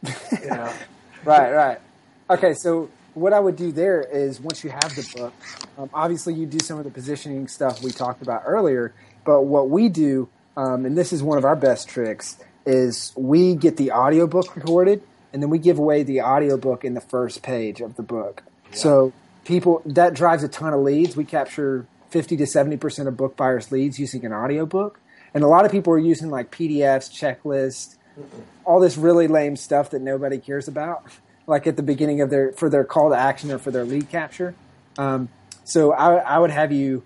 [0.02, 0.42] it.
[0.42, 0.72] You know?
[1.24, 1.78] right, right.
[2.28, 5.34] Okay, so what I would do there is once you have the book,
[5.78, 8.94] um, obviously you do some of the positioning stuff we talked about earlier,
[9.24, 13.54] but what we do, um, and this is one of our best tricks, is we
[13.54, 17.80] get the audiobook recorded and then we give away the audiobook in the first page
[17.80, 18.42] of the book.
[18.70, 18.76] Yeah.
[18.76, 19.12] So
[19.44, 21.16] people that drives a ton of leads.
[21.16, 25.00] We capture 50 to 70% of book buyers leads using an audiobook.
[25.34, 27.96] And a lot of people are using like PDFs, checklists,
[28.64, 31.06] all this really lame stuff that nobody cares about
[31.46, 34.08] like at the beginning of their for their call to action or for their lead
[34.10, 34.54] capture.
[34.98, 35.28] Um,
[35.64, 37.02] so I, I, would have you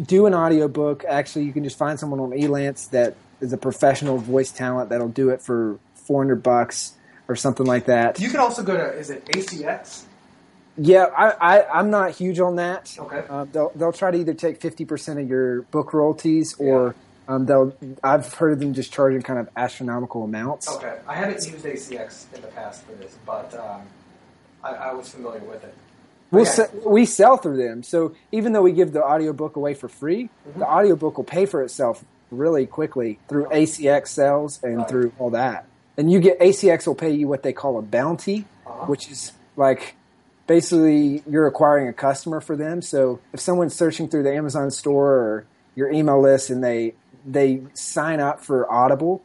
[0.00, 1.04] do an audiobook.
[1.06, 5.08] Actually, you can just find someone on Elance that is a professional voice talent that'll
[5.08, 6.94] do it for 400 bucks
[7.28, 8.18] or something like that.
[8.20, 10.04] You can also go to is it ACX?
[10.78, 12.96] Yeah, I, I am not huge on that.
[12.98, 13.24] Okay.
[13.28, 16.94] Uh, they'll they'll try to either take 50 percent of your book royalties or
[17.32, 20.68] um, they'll I've heard of them just charging kind of astronomical amounts.
[20.68, 23.82] Okay, I haven't used ACX in the past for this, but um,
[24.62, 25.74] I, I, was familiar with it.
[26.30, 29.88] We'll se- we sell through them, so even though we give the audiobook away for
[29.88, 30.60] free, mm-hmm.
[30.60, 34.88] the audiobook will pay for itself really quickly through ACX sales and right.
[34.88, 35.66] through all that.
[35.96, 38.86] And you get ACX will pay you what they call a bounty, uh-huh.
[38.86, 39.94] which is like
[40.46, 42.82] basically you're acquiring a customer for them.
[42.82, 47.62] So if someone's searching through the Amazon store or your email list and they they
[47.74, 49.22] sign up for Audible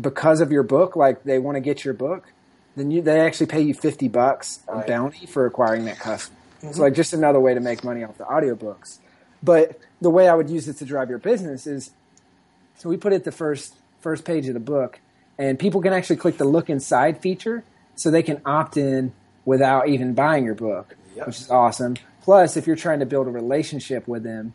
[0.00, 2.32] because of your book, like they want to get your book,
[2.76, 4.86] then you, they actually pay you 50 bucks a right.
[4.86, 6.36] bounty for acquiring that customer.
[6.58, 6.68] Mm-hmm.
[6.68, 8.98] It's like just another way to make money off the audiobooks.
[9.42, 11.90] But the way I would use it to drive your business is
[12.76, 15.00] so we put it the first first page of the book
[15.38, 19.12] and people can actually click the look inside feature so they can opt in
[19.44, 21.26] without even buying your book, yep.
[21.26, 21.96] which is awesome.
[22.22, 24.54] Plus, if you're trying to build a relationship with them,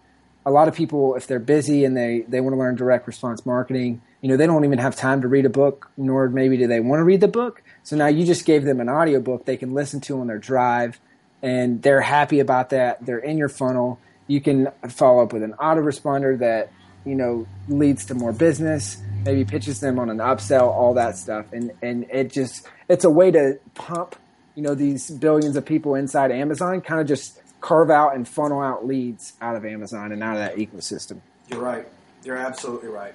[0.49, 3.45] a lot of people, if they're busy and they, they want to learn direct response
[3.45, 6.65] marketing, you know, they don't even have time to read a book, nor maybe do
[6.65, 7.61] they want to read the book.
[7.83, 10.99] So now you just gave them an audiobook they can listen to on their drive
[11.43, 13.05] and they're happy about that.
[13.05, 13.99] They're in your funnel.
[14.25, 16.71] You can follow up with an autoresponder that,
[17.05, 21.45] you know, leads to more business, maybe pitches them on an upsell, all that stuff.
[21.53, 24.15] And, and it just, it's a way to pump,
[24.55, 28.61] you know, these billions of people inside Amazon kind of just carve out and funnel
[28.61, 31.19] out leads out of Amazon and out of that ecosystem.
[31.47, 31.87] You're right.
[32.23, 33.13] You're absolutely right.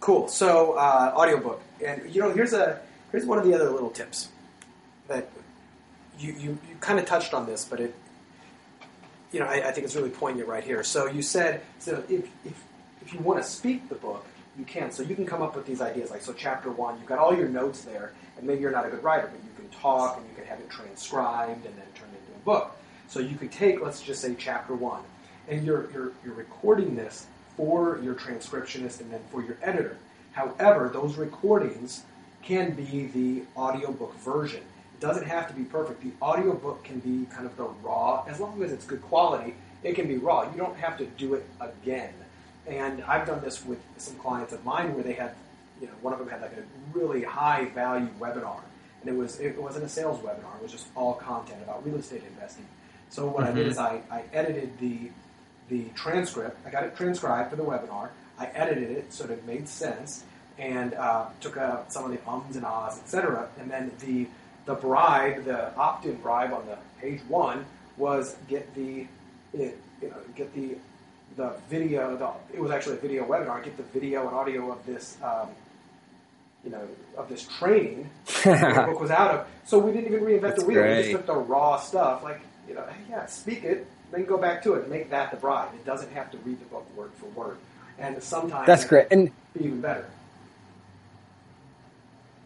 [0.00, 0.28] Cool.
[0.28, 4.28] So, uh, audiobook, and you know, here's a here's one of the other little tips
[5.08, 5.28] that
[6.18, 7.94] you you, you kind of touched on this, but it
[9.32, 10.82] you know I, I, think it's really poignant right here.
[10.84, 12.64] So you said so if if
[13.02, 14.26] if you want to speak the book,
[14.58, 14.90] you can.
[14.90, 16.32] So you can come up with these ideas like so.
[16.32, 19.30] Chapter one, you've got all your notes there, and maybe you're not a good writer,
[19.32, 22.44] but you can talk and you can have it transcribed and then turned into a
[22.44, 22.76] book.
[23.08, 25.02] So you could take, let's just say, chapter one,
[25.48, 29.96] and you're, you're, you're recording this for your transcriptionist and then for your editor.
[30.32, 32.02] However, those recordings
[32.42, 34.60] can be the audiobook version.
[34.60, 36.02] It doesn't have to be perfect.
[36.02, 39.94] The audiobook can be kind of the raw, as long as it's good quality, it
[39.94, 40.50] can be raw.
[40.50, 42.12] You don't have to do it again.
[42.66, 45.32] And I've done this with some clients of mine where they had,
[45.80, 48.60] you know, one of them had like a really high value webinar.
[49.00, 51.96] And it was it wasn't a sales webinar, it was just all content about real
[51.96, 52.66] estate investing
[53.10, 55.10] So what I did is I, I edited the
[55.68, 56.58] the transcript.
[56.66, 58.10] I got it transcribed for the webinar.
[58.38, 60.24] I edited it so that it made sense
[60.58, 63.48] and uh, took out some of the ums and ahs, etc.
[63.58, 64.26] And then the
[64.66, 67.64] the bribe, the opt-in bribe on the page one
[67.96, 69.06] was get the
[69.52, 70.76] it, you know, get the
[71.36, 72.16] the video.
[72.16, 73.62] The, it was actually a video webinar.
[73.62, 75.16] Get the video and audio of this.
[75.22, 75.48] Um,
[76.64, 78.10] you know, of this training
[78.42, 79.46] the book was out of.
[79.64, 80.82] So we didn't even reinvent That's the wheel.
[80.82, 84.38] We just took the raw stuff, like you know, hey, yeah, speak it, then go
[84.38, 85.68] back to it make that the bride.
[85.74, 87.56] It doesn't have to read the book word for word.
[87.98, 89.06] And sometimes That's great.
[89.10, 90.06] And be even better.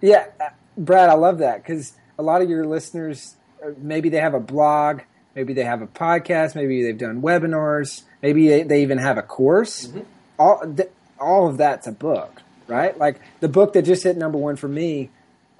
[0.00, 4.20] Yeah, uh, Brad, I love that because a lot of your listeners, uh, maybe they
[4.20, 5.00] have a blog,
[5.34, 9.22] maybe they have a podcast, maybe they've done webinars, maybe they, they even have a
[9.22, 9.88] course.
[9.88, 10.00] Mm-hmm.
[10.38, 12.96] All th- all of that's a book, right?
[12.96, 15.10] Like the book that just hit number one for me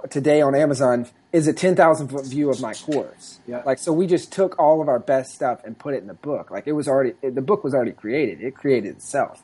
[0.09, 3.41] today on Amazon is a ten thousand foot view of my course.
[3.47, 3.63] Yeah.
[3.65, 6.15] Like so, we just took all of our best stuff and put it in the
[6.15, 6.51] book.
[6.51, 8.41] Like it was already the book was already created.
[8.41, 9.43] It created itself.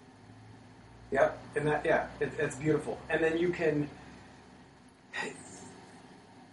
[1.13, 2.99] Yep, and that yeah, it, it's beautiful.
[3.09, 3.89] And then you can,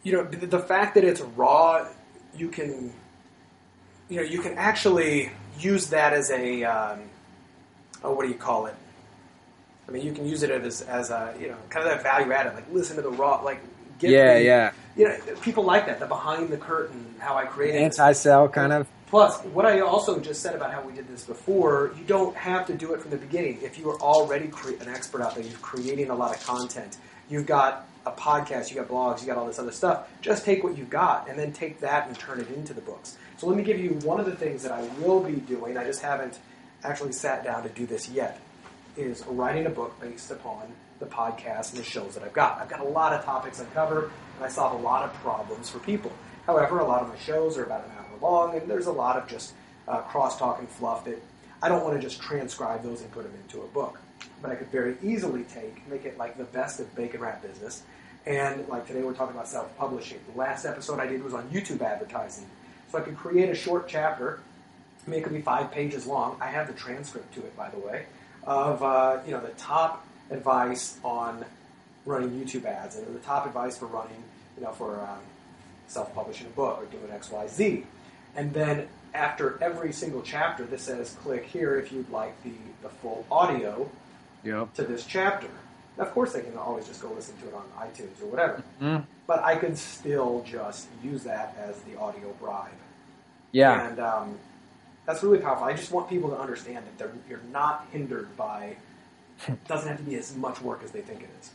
[0.03, 1.87] you know, the, the fact that it's raw,
[2.35, 2.93] you can,
[4.09, 6.99] you know, you can actually use that as a, um,
[8.03, 8.75] oh, what do you call it?
[9.87, 12.31] I mean, you can use it as as a you know kind of that value
[12.31, 13.59] added, like listen to the raw, like
[13.99, 14.71] Yeah, the- yeah.
[14.95, 17.83] You know, people like that, the behind the curtain, how I created it.
[17.83, 18.87] Anti-sell kind of.
[19.07, 22.67] Plus, what I also just said about how we did this before, you don't have
[22.67, 23.59] to do it from the beginning.
[23.61, 26.97] If you are already cre- an expert out there, you're creating a lot of content,
[27.29, 30.63] you've got a podcast, you got blogs, you got all this other stuff, just take
[30.63, 33.17] what you've got and then take that and turn it into the books.
[33.37, 35.77] So let me give you one of the things that I will be doing.
[35.77, 36.37] I just haven't
[36.83, 38.39] actually sat down to do this yet,
[38.97, 42.59] is writing a book based upon the podcast and the shows that I've got.
[42.59, 45.69] I've got a lot of topics I cover, and I solve a lot of problems
[45.69, 46.11] for people.
[46.45, 49.17] However, a lot of my shows are about an hour long, and there's a lot
[49.17, 49.53] of just
[49.87, 51.21] uh, crosstalk and fluff that
[51.61, 53.99] I don't want to just transcribe those and put them into a book.
[54.41, 57.83] But I could very easily take, make it like the best of Bacon Wrapped Business.
[58.25, 60.19] And like today, we're talking about self publishing.
[60.31, 62.45] The last episode I did was on YouTube advertising.
[62.91, 64.39] So I could create a short chapter
[65.07, 66.37] mean, it could be five pages long.
[66.39, 68.05] I have the transcript to it, by the way,
[68.43, 71.45] of uh, you know the top advice on
[72.05, 74.23] running YouTube ads and the top advice for running,
[74.57, 75.19] you know, for um,
[75.87, 77.85] self-publishing a book or doing X, Y, Z.
[78.35, 82.89] And then after every single chapter, this says click here if you'd like the, the
[82.89, 83.89] full audio
[84.43, 84.73] Yep.
[84.73, 85.47] to this chapter.
[85.97, 88.61] Now, of course, they can always just go listen to it on iTunes or whatever.
[88.81, 89.05] Mhm.
[89.27, 92.71] But I could still just use that as the audio bribe.
[93.53, 93.87] Yeah.
[93.87, 94.37] And um,
[95.05, 95.65] that's really powerful.
[95.65, 98.75] I just want people to understand that they're, you're not hindered by.
[99.47, 101.51] It doesn't have to be as much work as they think it is.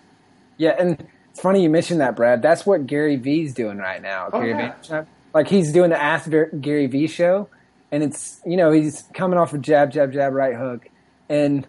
[0.56, 2.42] Yeah, and it's funny you mentioned that, Brad.
[2.42, 4.28] That's what Gary Vee's doing right now.
[4.32, 4.74] Oh, Gary yeah.
[4.82, 5.08] Vee.
[5.34, 7.48] Like he's doing the Ask Gary Vee show,
[7.92, 10.88] and it's you know he's coming off of jab, jab, jab, right hook,
[11.28, 11.66] and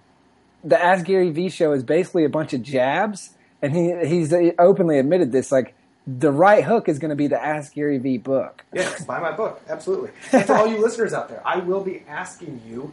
[0.63, 4.97] the Ask Gary Vee show is basically a bunch of jabs, and he he's openly
[4.97, 5.51] admitted this.
[5.51, 5.75] Like
[6.07, 8.65] the right hook is going to be the Ask Gary Vee book.
[8.73, 9.61] Yes, buy my book.
[9.69, 10.11] Absolutely.
[10.31, 12.91] And for all you listeners out there, I will be asking you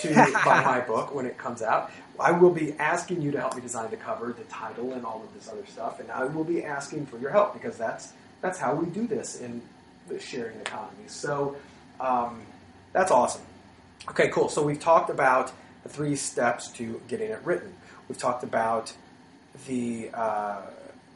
[0.00, 0.14] to
[0.44, 1.90] buy my book when it comes out.
[2.20, 5.22] I will be asking you to help me design the cover, the title, and all
[5.22, 6.00] of this other stuff.
[6.00, 9.40] And I will be asking for your help because that's that's how we do this
[9.40, 9.62] in
[10.08, 11.06] the sharing economy.
[11.06, 11.56] So
[12.00, 12.42] um,
[12.92, 13.42] that's awesome.
[14.10, 14.48] Okay, cool.
[14.48, 17.74] So we've talked about the three steps to getting it written.
[18.08, 18.92] We've talked about
[19.66, 20.62] the uh,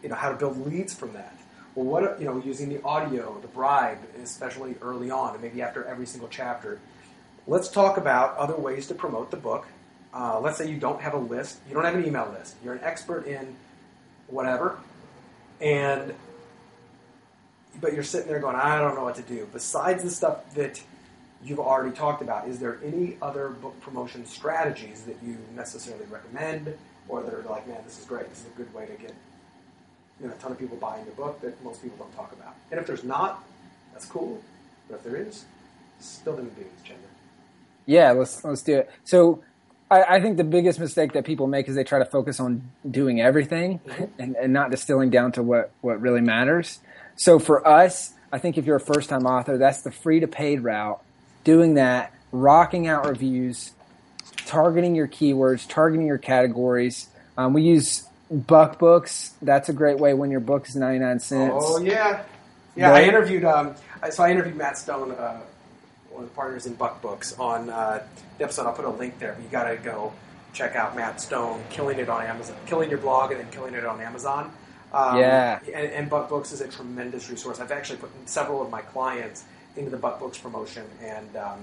[0.03, 1.37] you know how to build leads from that.
[1.75, 5.85] Well, what you know using the audio, the bribe, especially early on, and maybe after
[5.85, 6.79] every single chapter.
[7.47, 9.67] Let's talk about other ways to promote the book.
[10.15, 12.75] Uh, let's say you don't have a list, you don't have an email list, you're
[12.75, 13.57] an expert in
[14.29, 14.79] whatever,
[15.61, 16.15] and
[17.81, 19.49] but you're sitting there going, I don't know what to do.
[19.53, 20.83] Besides the stuff that
[21.43, 26.75] you've already talked about, is there any other book promotion strategies that you necessarily recommend,
[27.09, 29.15] or that are like, man, this is great, this is a good way to get
[30.21, 32.55] you know, a ton of people buying your book that most people don't talk about?
[32.71, 33.43] And if there's not,
[33.93, 34.43] that's cool.
[34.89, 35.47] But if there is,
[35.99, 37.12] still beings, Chandler.
[37.87, 38.91] Yeah, let's let's do it.
[39.05, 39.43] So,
[39.91, 42.71] I, I think the biggest mistake that people make is they try to focus on
[42.89, 43.81] doing everything
[44.19, 46.81] and, and not distilling down to what what really matters.
[47.17, 50.27] So for us, I think if you're a first time author, that's the free to
[50.27, 51.03] paid route.
[51.45, 53.73] Doing that, rocking out reviews,
[54.47, 57.09] targeting your keywords, targeting your categories.
[57.37, 59.35] Um, we use Buck Books.
[59.43, 61.53] That's a great way when your book is ninety nine cents.
[61.55, 62.23] Oh yeah,
[62.77, 62.91] yeah.
[62.91, 63.05] Right.
[63.05, 63.45] I interviewed.
[63.45, 63.75] Um,
[64.11, 65.41] so I interviewed Matt Stone, uh,
[66.13, 68.03] one of the partners in Buck Books, on uh,
[68.39, 68.67] the episode.
[68.67, 69.33] I'll put a link there.
[69.35, 70.13] But you got to go
[70.53, 73.85] check out Matt Stone, killing it on Amazon, killing your blog, and then killing it
[73.85, 74.53] on Amazon.
[74.93, 75.59] Um, Yeah.
[75.67, 77.61] And, and Buck Books is a tremendous resource.
[77.61, 79.45] I've actually put several of my clients
[79.77, 81.61] into the Buck Books promotion, and um,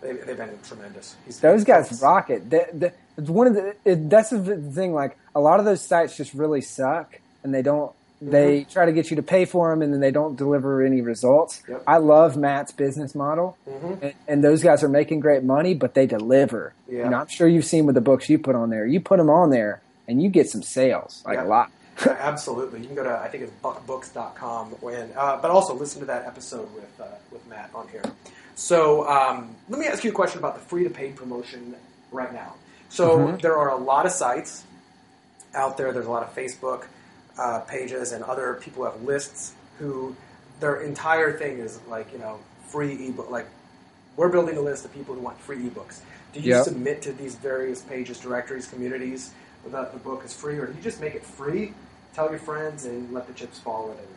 [0.00, 1.16] they, they've been tremendous.
[1.26, 2.48] He's, Those he's- guys rock it.
[2.48, 4.94] The, the, it's one of the it, that's the thing.
[4.94, 7.92] Like a lot of those sites just really suck, and they don't.
[8.22, 11.00] They try to get you to pay for them, and then they don't deliver any
[11.00, 11.62] results.
[11.68, 11.82] Yep.
[11.86, 14.02] I love Matt's business model, Mhm.
[14.02, 16.74] and, and those guys are making great money, but they deliver.
[16.86, 17.04] Yeah.
[17.04, 18.84] You know, I'm sure you've seen with the books you put on there.
[18.84, 21.44] You put them on there, and you get some sales, like Yeah.
[21.44, 21.70] a lot.
[22.04, 22.80] Yeah, absolutely.
[22.80, 26.26] You can go to I think it's buckbooks.com when, uh, but also listen to that
[26.26, 28.02] episode with uh, with Matt on here.
[28.54, 31.74] So um, let me ask you a question about the free to paid promotion
[32.12, 32.54] right now.
[32.90, 33.40] So Mhm.
[33.40, 34.64] there are a lot of sites
[35.54, 35.92] out there.
[35.92, 36.82] There's a lot of Facebook
[37.38, 40.14] uh, pages and other people who have lists who
[40.60, 43.30] their entire thing is like you know free ebook.
[43.30, 43.46] Like
[44.16, 46.00] we're building a list of people who want free ebooks.
[46.32, 46.64] Do you Yep.
[46.64, 49.32] submit to these various pages, directories, communities
[49.66, 51.74] that the book is free, or do you just make it free?
[52.14, 54.08] Tell your friends and let the chips fall where they may.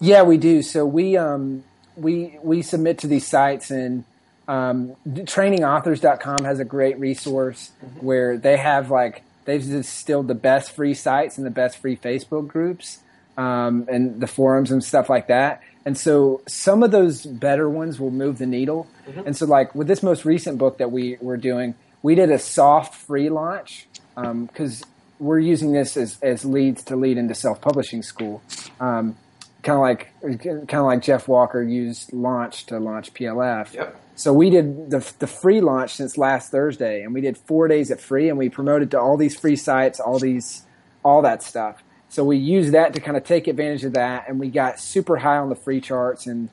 [0.00, 0.62] Yeah, we do.
[0.62, 1.64] So we um
[1.96, 4.04] we we submit to these sites and
[4.48, 10.94] um, trainingauthors.com has a great resource where they have like they've distilled the best free
[10.94, 13.00] sites and the best free Facebook groups
[13.36, 15.60] um, and the forums and stuff like that.
[15.84, 18.86] And so some of those better ones will move the needle.
[19.26, 22.38] And so like with this most recent book that we were doing, we did a
[22.38, 24.84] soft free launch because
[25.18, 28.42] we're using this as, as leads to lead into self publishing school.
[28.78, 29.16] Um,
[29.62, 33.72] kind of like kind of like Jeff Walker used launch to launch PLF.
[33.72, 34.00] Yep.
[34.14, 37.90] So we did the the free launch since last Thursday, and we did four days
[37.90, 40.64] at free, and we promoted to all these free sites, all these,
[41.04, 41.82] all that stuff.
[42.08, 45.16] So we used that to kind of take advantage of that, and we got super
[45.16, 46.48] high on the free charts and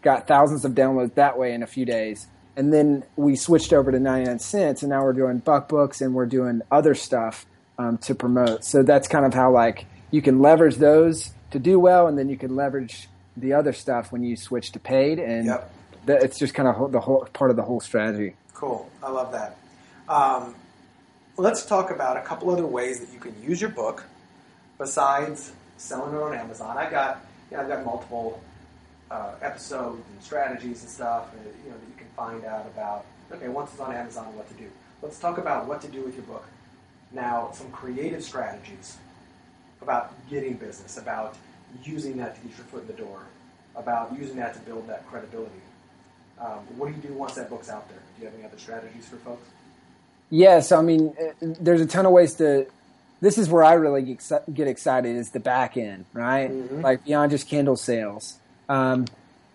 [0.00, 2.26] got thousands of downloads that way in a few days.
[2.56, 6.14] And then we switched over to 99 cents, and now we're doing buck books and
[6.14, 7.46] we're doing other stuff
[7.78, 8.64] um, to promote.
[8.64, 12.28] So that's kind of how like you can leverage those to do well, and then
[12.28, 15.72] you can leverage the other stuff when you switch to paid, and Yep.
[16.06, 18.34] that it's just kind of the whole part of the whole strategy.
[18.54, 18.88] Cool.
[19.02, 19.56] I love that.
[20.08, 20.54] Um,
[21.36, 24.04] let's talk about a couple other ways that you can use your book
[24.78, 26.76] besides selling it on Amazon.
[26.76, 28.40] I got, you know, I've got multiple
[29.10, 33.04] uh, episodes and strategies and stuff, uh, you know, that you can find out about.
[33.32, 34.68] Okay, once it's on Amazon, what to do.
[35.00, 36.44] Let's talk about what to do with your book.
[37.12, 38.96] Now, some creative strategies
[39.82, 41.36] about getting business, about
[41.84, 43.20] using that to get your foot in the door,
[43.76, 45.50] about using that to build that credibility.
[46.40, 47.98] Um, what do you do once that book's out there?
[47.98, 49.48] Do you have any other strategies for folks?
[50.30, 52.66] Yes, I mean, uh, there's a ton of ways to.
[53.20, 54.18] This is where I really
[54.52, 56.50] get excited is the back end, right?
[56.50, 56.82] Mhm.
[56.82, 58.38] Like beyond just Kindle sales.
[58.68, 59.04] Um,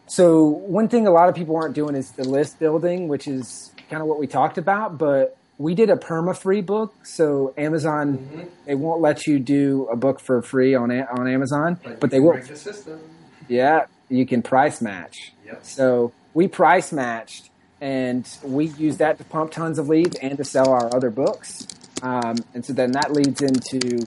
[0.06, 3.72] so one thing a lot of people aren't doing is the list building, which is
[3.90, 4.98] kind of what we talked about.
[4.98, 8.48] But we did a perma free book, so Amazon Mhm.
[8.66, 12.34] they won't let you do a book for free on on Amazon, but they will.
[12.38, 13.00] the system.
[13.48, 15.34] Yeah, you can price match.
[15.46, 15.60] Yep.
[15.64, 17.50] So we price matched,
[17.82, 21.68] and we use that to pump tons of leads and to sell our other books.
[22.04, 24.06] Um, and so then that leads into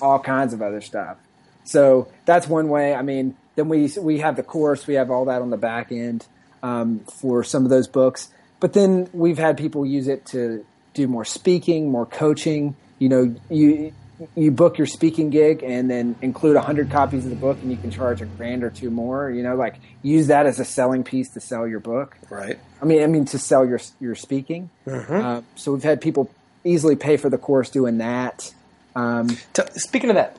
[0.00, 1.16] all kinds of other stuff.
[1.64, 2.94] So that's one way.
[2.94, 5.90] I mean, then we we have the course, we have all that on the back
[5.90, 6.26] end
[6.62, 8.28] um, for some of those books.
[8.60, 10.64] But then we've had people use it to
[10.94, 12.76] do more speaking, more coaching.
[12.98, 13.92] You know, you
[14.36, 17.76] you book your speaking gig and then include 100 copies of the book and you
[17.76, 21.02] can charge a grand or two more you know like use that as a selling
[21.02, 22.56] piece to sell your book Right.
[22.80, 26.30] i mean i mean to sell your your speaking uh, so we've had people
[26.62, 28.54] easily pay for the course doing that
[28.94, 30.36] um, T- speaking of that,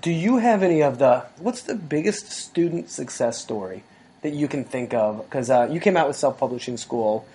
[0.00, 3.82] do you have any of the what's the biggest student success story
[4.22, 5.24] that you can think of?
[5.24, 7.26] Because uh, you came out with self publishing school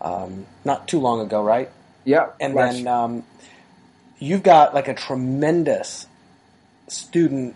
[0.00, 1.68] um, not too long ago, right?
[2.04, 3.24] Yeah And then um,
[4.18, 6.06] you've got like a tremendous
[6.88, 7.54] student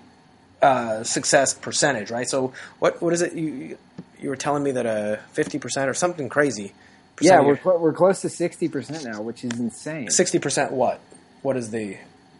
[0.62, 2.28] uh, success percentage, right?
[2.28, 3.76] So what what is it you
[4.20, 6.72] you were telling me that a fifty percent or something crazy?
[7.20, 10.72] yeah we're, cl- we're close to 60% now which is insane sixty percent.
[10.72, 11.00] What?
[11.42, 11.96] What is the?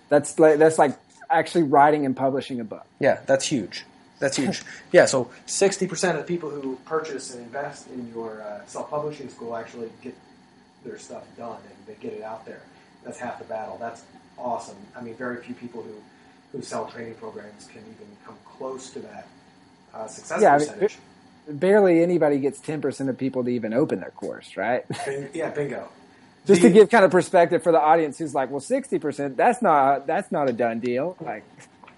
[0.09, 0.99] that's like that's like
[1.31, 3.85] actually writing and publishing a book Yeah, that's huge.
[4.21, 4.63] That's huge.
[4.93, 9.29] yeah, so sixty percent of the people who purchase and invest in your uh, self-publishing
[9.29, 10.15] school actually get
[10.85, 12.61] their stuff done and they get it out there.
[13.05, 13.77] That's half the battle.
[13.81, 14.03] That's
[14.39, 14.77] awesome.
[14.97, 15.95] I mean, very few people who
[16.53, 19.27] who sell training programs can even come close to that
[19.93, 20.89] uh, success Yeah, I mean,
[21.59, 24.85] barely anybody gets 10% of people to even open their course right
[25.35, 25.89] yeah, bingo.
[26.47, 29.61] just The- to give kind of perspective for the audience who's like well 60% that's
[29.63, 31.43] not that's not a done deal like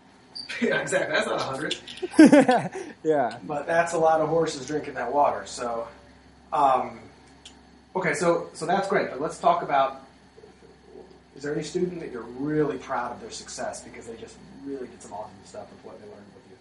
[0.63, 1.15] yeah, exactly.
[1.15, 1.77] That's not a hundred.
[3.05, 5.43] yeah but that's a lot of horses drinking that water.
[5.45, 5.87] So,
[6.53, 6.99] um,
[7.97, 9.11] okay, so so that's great.
[9.11, 10.03] But let's talk about:
[11.37, 14.87] is there any student that you're really proud of their success because they just really
[14.87, 16.57] did some awesome stuff with what they learned with you?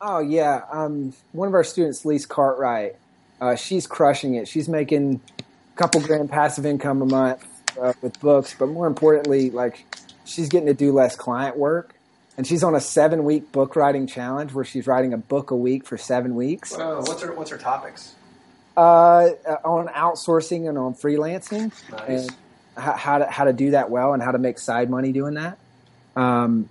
[0.00, 2.96] Oh yeah, um, one of our students, Lise Cartwright,
[3.40, 4.48] Uh, she's crushing it.
[4.48, 7.46] She's making a couple grand passive income a month
[7.80, 9.84] uh, with books, but more importantly, like
[10.24, 11.94] she's getting to do less client work.
[12.36, 15.56] And she's on a seven week book writing challenge where she's writing a book a
[15.56, 16.72] week for seven weeks.
[16.72, 18.14] Whoa, what's her What's her topics?
[18.78, 19.30] Uh,
[19.64, 22.28] on outsourcing and on freelancing, Nice.
[22.28, 22.36] and
[22.76, 25.34] how, how to how to do that well, and how to make side money doing
[25.34, 25.58] that.
[26.14, 26.68] Um,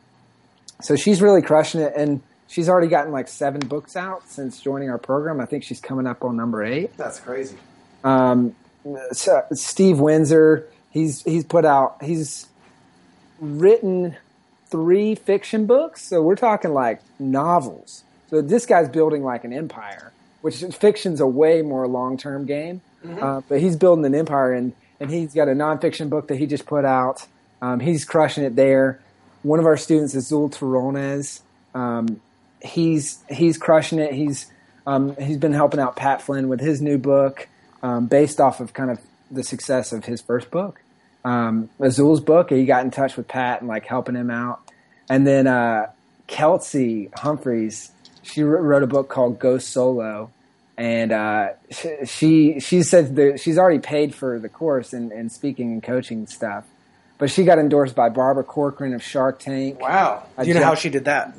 [0.82, 4.90] so she's really crushing it, and she's already gotten like seven books out since joining
[4.90, 5.42] our program.
[5.42, 6.96] I think she's coming up on number eight.
[6.96, 7.58] That's crazy.
[8.04, 8.56] Um,
[9.12, 12.48] so Steve Windsor, he's he's put out he's
[13.42, 14.16] written
[14.70, 16.04] three fiction books.
[16.08, 18.04] So we're talking like novels.
[18.30, 20.12] So this guy's building like an empire,
[20.48, 22.80] which fiction's a way more long term game.
[23.22, 26.46] Uh, but he's building an empire, and and he's got a nonfiction book that he
[26.46, 27.28] just put out.
[27.62, 29.02] Um, he's crushing it there.
[29.44, 31.42] One of our students is Azul Terronez.
[31.76, 32.22] Um,
[32.62, 34.14] he's he's crushing it.
[34.14, 34.50] He's
[34.86, 37.50] um, he's been helping out Pat Flynn with his new book,
[37.84, 40.82] um, based off of kind of the success of his first book.
[41.26, 44.62] Um, Azul's book, he got in touch with Pat and like helping him out.
[45.10, 45.88] And then uh,
[46.28, 47.92] Kelsey Humphreys,
[48.24, 50.32] she wrote a book called Go Solo,
[50.78, 51.50] and uh,
[52.06, 56.28] she, she said that she's already paid for the course and, and speaking and coaching
[56.28, 56.66] stuff.
[57.18, 59.82] But she got endorsed by Barbara Corcoran of Shark Tank.
[59.82, 60.28] Wow.
[60.40, 61.36] Do you know how she did that?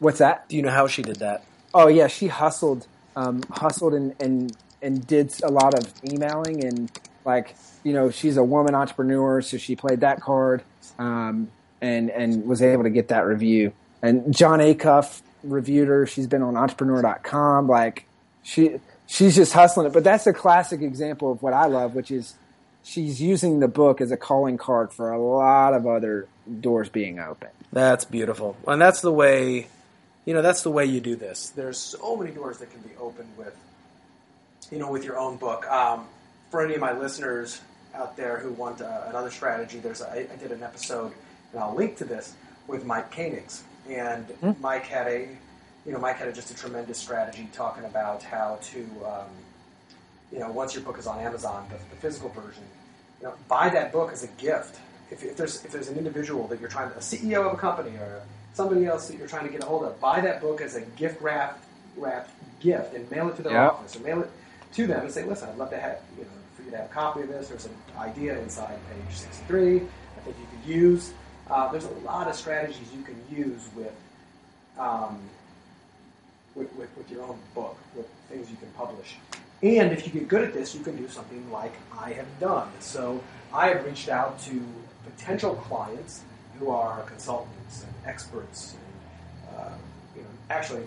[0.00, 0.48] What's that?
[0.48, 1.44] Do you know how she did that?
[1.72, 6.90] Oh yeah, she hustled, um, hustled and, and and did a lot of emailing and
[7.24, 7.54] like
[7.84, 10.64] you know she's a woman entrepreneur, so she played that card
[10.98, 11.48] um,
[11.80, 13.72] and and was able to get that review.
[14.02, 16.04] And Jon Acuff reviewed her.
[16.06, 17.68] She's been on Entrepreneur.com.
[17.68, 18.06] Like
[18.42, 19.92] she she's just hustling it.
[19.92, 22.34] But that's a classic example of what I love, which is
[22.82, 26.28] she's using the book as a calling card for a lot of other
[26.60, 27.48] doors being open.
[27.72, 29.68] That's beautiful, and that's the way,
[30.24, 31.50] you know, that's the way you do this.
[31.50, 33.56] There's so many doors that can be opened with,
[34.70, 35.66] you know, with your own book.
[35.70, 36.06] Um,
[36.50, 37.60] for any of my listeners
[37.94, 41.12] out there who want uh, another strategy, there's a, I, did an episode,
[41.52, 42.34] and I'll link to this
[42.66, 44.26] with Mike Koenigs, and
[44.60, 45.28] Mike had a,
[45.86, 49.26] you know, Mike had just a tremendous strategy talking about how to, um,
[50.32, 52.62] you know, once your book is on Amazon, the, the physical version,
[53.20, 54.78] you know, buy that book as a gift.
[55.10, 57.56] If, if there's if there's an individual that you're trying to, a CEO of a
[57.56, 58.22] company or
[58.54, 60.80] somebody else that you're trying to get a hold of, buy that book as a
[60.82, 61.64] gift wrapped
[61.96, 62.30] wrapped
[62.60, 63.68] gift and mail it to their Yeah.
[63.68, 64.30] office or mail it
[64.74, 66.86] to them and say, listen, I'd love to have you know for you to have
[66.86, 67.48] a copy of this.
[67.48, 69.76] There's an idea inside page 63.
[69.76, 69.80] I
[70.24, 71.12] think you could use.
[71.50, 73.92] Uh, there's a lot of strategies you can use with.
[74.78, 75.18] Um,
[76.54, 79.16] with, with, with your own book, with things you can publish.
[79.62, 82.68] And if you get good at this, you can do something like I have done.
[82.80, 83.22] So
[83.52, 84.62] I have reached out to
[85.04, 86.22] potential clients
[86.58, 88.74] who are consultants and experts.
[88.74, 89.70] And, uh,
[90.16, 90.82] you know, actually,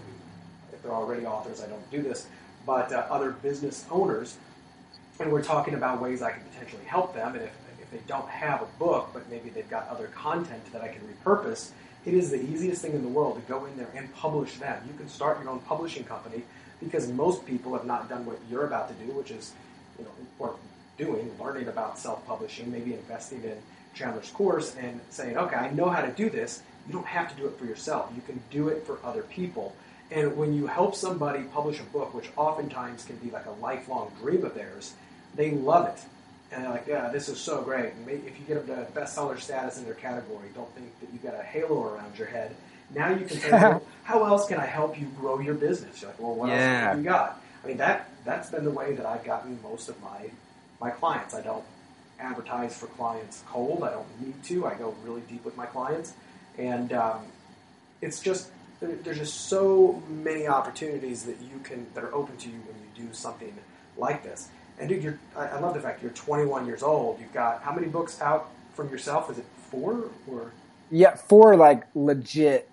[0.74, 2.28] if they're already authors, I don't do this,
[2.66, 4.38] but uh, other business owners.
[5.20, 7.36] And we're talking about ways I can potentially help them.
[7.36, 7.52] And if,
[7.82, 11.02] if they don't have a book, but maybe they've got other content that I can
[11.08, 11.72] repurpose,
[12.06, 14.82] it is the easiest thing in the world to go in there and publish them.
[14.88, 16.44] You can start your own publishing company
[16.80, 19.54] because most people have not done what you're about to do, which is,
[19.98, 20.56] you know, or
[20.98, 23.58] doing, learning about self-publishing, maybe investing in
[23.94, 26.62] Chandler's course and saying, okay, I know how to do this.
[26.88, 28.12] You don't have to do it for yourself.
[28.16, 29.76] You can do it for other people.
[30.12, 34.12] And when you help somebody publish a book, which oftentimes can be like a lifelong
[34.22, 34.94] dream of theirs,
[35.36, 36.04] they love it.
[36.56, 37.94] And they're like, yeah, this is so great.
[37.94, 41.22] And if you get them to bestseller status in their category, don't think that you've
[41.22, 42.56] got a halo around your head.
[42.94, 46.02] Now you can say, well, how else can I help you grow your business?
[46.02, 46.54] You're like, well, what Yeah.
[46.56, 47.42] else have you got?
[47.64, 50.30] I mean, that, that's been the way that I've gotten most of my,
[50.80, 51.34] my clients.
[51.34, 51.66] I don't
[52.22, 53.84] advertise for clients cold.
[53.84, 54.66] I don't need to.
[54.66, 56.14] I go really deep with my clients.
[56.58, 57.20] And um,
[58.02, 58.50] it's just,
[58.80, 62.78] there, there's just so many opportunities that you can, that are open to you when
[62.78, 63.54] you do something
[63.98, 64.48] like this.
[64.80, 67.20] And dude, you're, I, I love the fact you're 21 years old.
[67.20, 69.30] You've got how many books out from yourself?
[69.30, 70.52] Is it four or?
[70.92, 72.70] Yeah, four like legit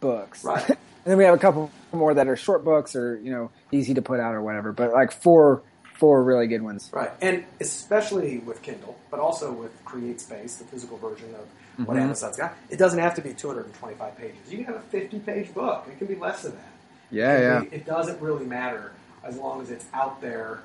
[0.00, 0.44] books.
[0.44, 0.68] Right.
[0.68, 3.94] and then we have a couple more that are short books or you know easy
[3.94, 4.72] to put out or whatever.
[4.72, 5.62] But like four,
[5.98, 6.90] four really good ones.
[6.92, 12.02] Right, and especially with Kindle, but also with CreateSpace, the physical version of what Mhm.
[12.02, 14.36] Amazon's got, it doesn't have to be 225 pages.
[14.50, 15.86] You can have a 50-page book.
[15.90, 16.64] It can be less than that.
[17.10, 17.60] Yeah, It, yeah.
[17.60, 18.92] be- it doesn't really matter
[19.22, 20.60] as long as it's out there.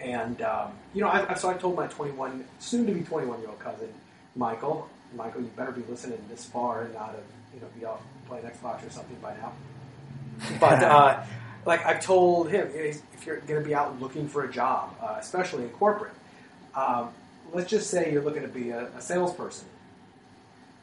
[0.00, 3.40] And um, you know, I, I, so I told my 21, soon to be 21
[3.40, 3.88] year old cousin,
[4.36, 7.20] Michael, Michael, you better be listening this far and not have
[7.54, 9.52] you know be off playing Xbox or something by now.
[10.60, 11.24] But uh,
[11.66, 15.16] like I've told him, if you're going to be out looking for a job, uh,
[15.18, 16.12] especially in corporate,
[16.76, 17.10] um,
[17.52, 19.66] let's just say you're looking to be a, a salesperson,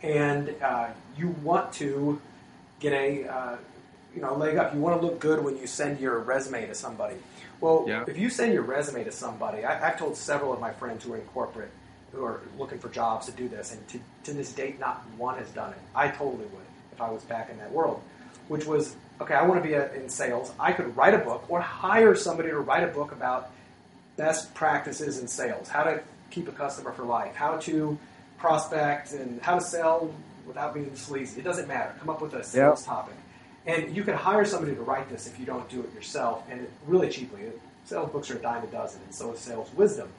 [0.02, 0.88] and uh,
[1.18, 2.20] you want to
[2.82, 3.58] get a uh,
[4.16, 4.74] you know, leg up.
[4.74, 7.16] You want to look good when you send your resume to somebody.
[7.62, 8.04] Well, Yeah.
[8.08, 11.14] if you send your resume to somebody, I, I've told several of my friends who
[11.14, 11.72] are in corporate
[12.12, 15.38] who are looking for jobs to do this, and to, to this date, not one
[15.38, 15.80] has done it.
[15.94, 18.02] I totally would if I was back in that world,
[18.48, 19.34] which was okay.
[19.34, 20.54] I want to be a, in sales.
[20.60, 23.52] I could write a book or hire somebody to write a book about
[24.16, 26.02] best practices in sales, how to
[26.32, 27.98] keep a customer for life, how to
[28.38, 30.14] prospect, and how to sell
[30.48, 31.42] without being sleazy.
[31.42, 31.94] It doesn't matter.
[32.00, 32.88] Come up with a sales Yep.
[32.88, 33.16] topic.
[33.66, 36.62] And you can hire somebody to write this if you don't do it yourself, and
[36.62, 37.42] it, really cheaply.
[37.86, 40.10] Sales books are a dime a dozen, and so is sales wisdom.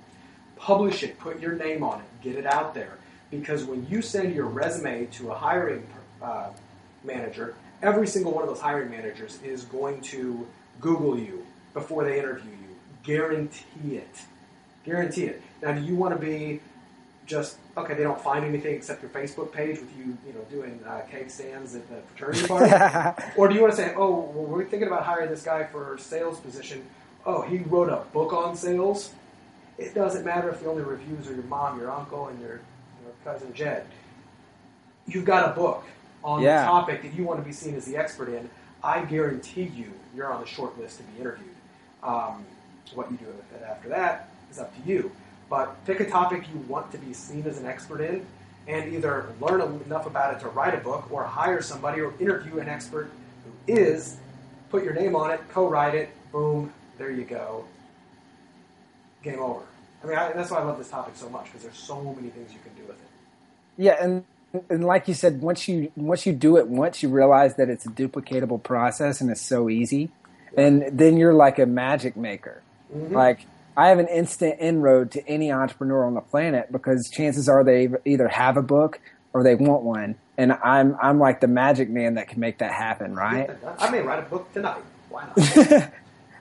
[0.57, 2.99] Publish it, put your name on it, get it out there.
[3.31, 5.87] Because when you send your resume to a hiring
[6.23, 6.51] uh,
[7.05, 10.47] manager, every single one of those hiring managers is going to
[10.81, 11.45] Google you
[11.75, 12.77] before they interview you.
[13.03, 14.23] Guarantee it.
[14.85, 15.43] Guarantee it.
[15.63, 16.61] Now, do you want to be
[17.27, 17.95] just okay?
[17.95, 21.31] They don't find anything except your Facebook page with you, you know, doing uh, cake
[21.31, 24.89] stands at the fraternity party, or do you want to say, oh, well, we're thinking
[24.89, 26.85] about hiring this guy for a sales position.
[27.25, 29.13] Oh, he wrote a book on sales.
[29.79, 32.61] It doesn't matter if the only reviews are your mom, your uncle, and your,
[33.03, 33.85] your cousin Jed.
[35.07, 35.85] You've got a book
[36.25, 36.61] on Yeah.
[36.63, 38.49] the topic that you want to be seen as the expert in.
[38.83, 41.51] I guarantee you, you're on the short list to be interviewed.
[42.03, 42.45] Um,
[42.95, 45.11] what you do with it after that is up to you.
[45.49, 48.27] But pick a topic you want to be seen as an expert in,
[48.67, 52.59] and either learn enough about it to write a book, or hire somebody, or interview
[52.59, 53.11] an expert
[53.45, 54.17] who is.
[54.71, 56.09] Put your name on it, co-write it.
[56.33, 57.65] Boom, there you go.
[59.23, 59.63] Game over.
[60.03, 62.29] I mean, I, that's why I love this topic so much because there's so many
[62.29, 63.09] things you can do with it.
[63.77, 64.25] Yeah, and
[64.69, 67.87] and like you said, once you once you do it once, you realize that it's
[67.87, 70.11] a duplicatable process and it's so easy,
[70.57, 72.63] and then you're like a magic maker.
[72.95, 73.15] Mm-hmm.
[73.15, 77.63] Like I have an instant inroad to any entrepreneur on the planet because chances are
[77.63, 78.99] they either have a book
[79.35, 82.73] or they want one, and I'm I'm like the magic man that can make that
[82.73, 83.51] happen, right?
[83.79, 84.83] I may write a book tonight.
[85.11, 85.37] Why not?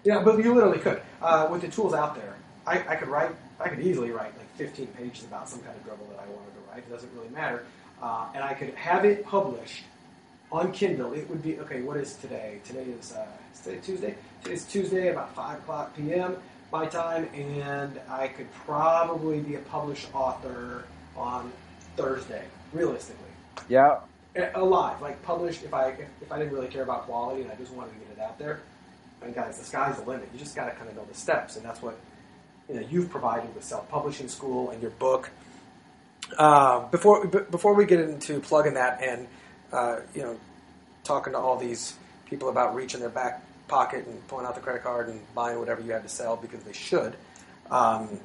[0.05, 1.01] yeah, but you literally could.
[1.21, 3.31] Uh, with the tools out there, I, I could write.
[3.59, 6.53] I could easily write like 15 pages about some kind of dribble that I wanted
[6.53, 6.79] to write.
[6.79, 7.65] It doesn't really matter,
[8.01, 9.83] uh, and I could have it published
[10.53, 11.11] on Kindle.
[11.11, 11.81] It would be okay.
[11.81, 12.59] What is today?
[12.63, 13.25] Today is uh,
[13.61, 14.15] today Tuesday.
[14.41, 16.37] Today's Tuesday, about five o'clock p.m.
[16.71, 20.85] my time, and I could probably be a published author
[21.15, 21.51] on
[21.95, 22.43] Thursday,
[22.73, 23.21] realistically
[24.35, 25.63] Yeah, alive, like published.
[25.63, 27.99] If I if, if I didn't really care about quality and I just wanted to
[27.99, 28.59] get it out there,
[29.21, 30.29] and guys, the sky's the limit.
[30.33, 31.97] You just got to kind of know the steps, and that's what
[32.67, 35.29] you know you've provided with self publishing school and your book.
[36.37, 39.27] Uh, before b- before we get into plugging that and
[39.71, 40.37] uh, you know
[41.03, 41.95] talking to all these
[42.25, 45.81] people about reaching their back pocket and pulling out the credit card and buying whatever
[45.81, 47.15] you have to sell because they should.
[47.69, 48.19] Um,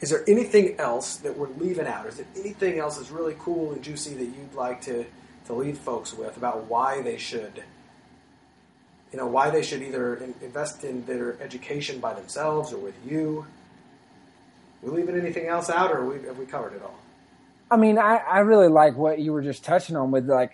[0.00, 2.06] is there anything else that we're leaving out?
[2.06, 5.04] Is there anything else that's really cool and juicy that you'd like to,
[5.46, 7.62] to leave folks with about why they should,
[9.12, 12.94] you know, why they should either in, invest in their education by themselves or with
[13.06, 13.46] you?
[14.82, 16.98] We leaving anything else out, or we, have we covered it all?
[17.70, 20.52] I mean, I, I really like what you were just touching on with like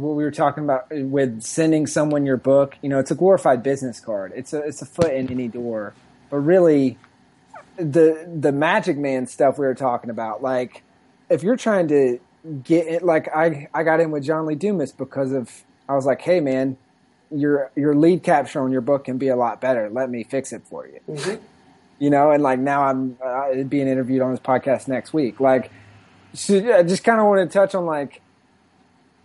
[0.00, 2.76] what we were talking about with sending someone your book.
[2.82, 4.32] You know, it's a glorified business card.
[4.34, 5.94] It's a it's a foot in any door.
[6.30, 6.98] But really,
[7.76, 10.82] the the Magic Man stuff we were talking about, like
[11.28, 12.18] if you're trying to
[12.64, 16.06] get it, like I I got in with John Lee Dumas because of I was
[16.06, 16.76] like, hey man,
[17.30, 19.90] your your lead capture on your book can be a lot better.
[19.90, 21.42] Let me fix it for you Mm-hmm.
[21.98, 25.38] you know, and like now I'm uh, being interviewed on this podcast next week.
[25.38, 25.70] Like,
[26.32, 28.21] so I just kind of want to touch on like,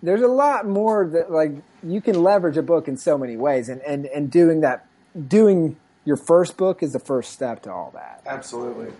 [0.01, 1.51] there's a lot more that like
[1.83, 4.85] you can leverage a book in so many ways, and and and doing that,
[5.27, 8.21] doing your first book is the first step to all that.
[8.25, 8.93] Absolutely.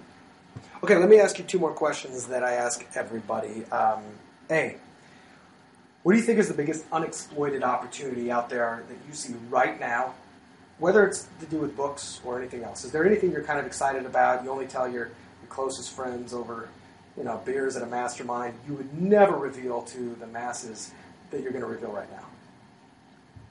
[0.84, 3.66] Okay, let me ask you two more questions that I ask everybody.
[3.72, 4.04] Um,
[4.50, 4.78] a,
[6.04, 9.80] what do you think is the biggest unexploited opportunity out there that you see right
[9.80, 10.14] now,
[10.78, 12.86] whether it's to do with books or anything else?
[12.86, 14.44] Is there anything you're kind of excited about?
[14.44, 16.70] You only tell your, your closest friends over,
[17.18, 18.54] you know, beers at a mastermind.
[18.68, 20.92] You would never reveal to the masses
[21.32, 22.26] that you're going to reveal right now.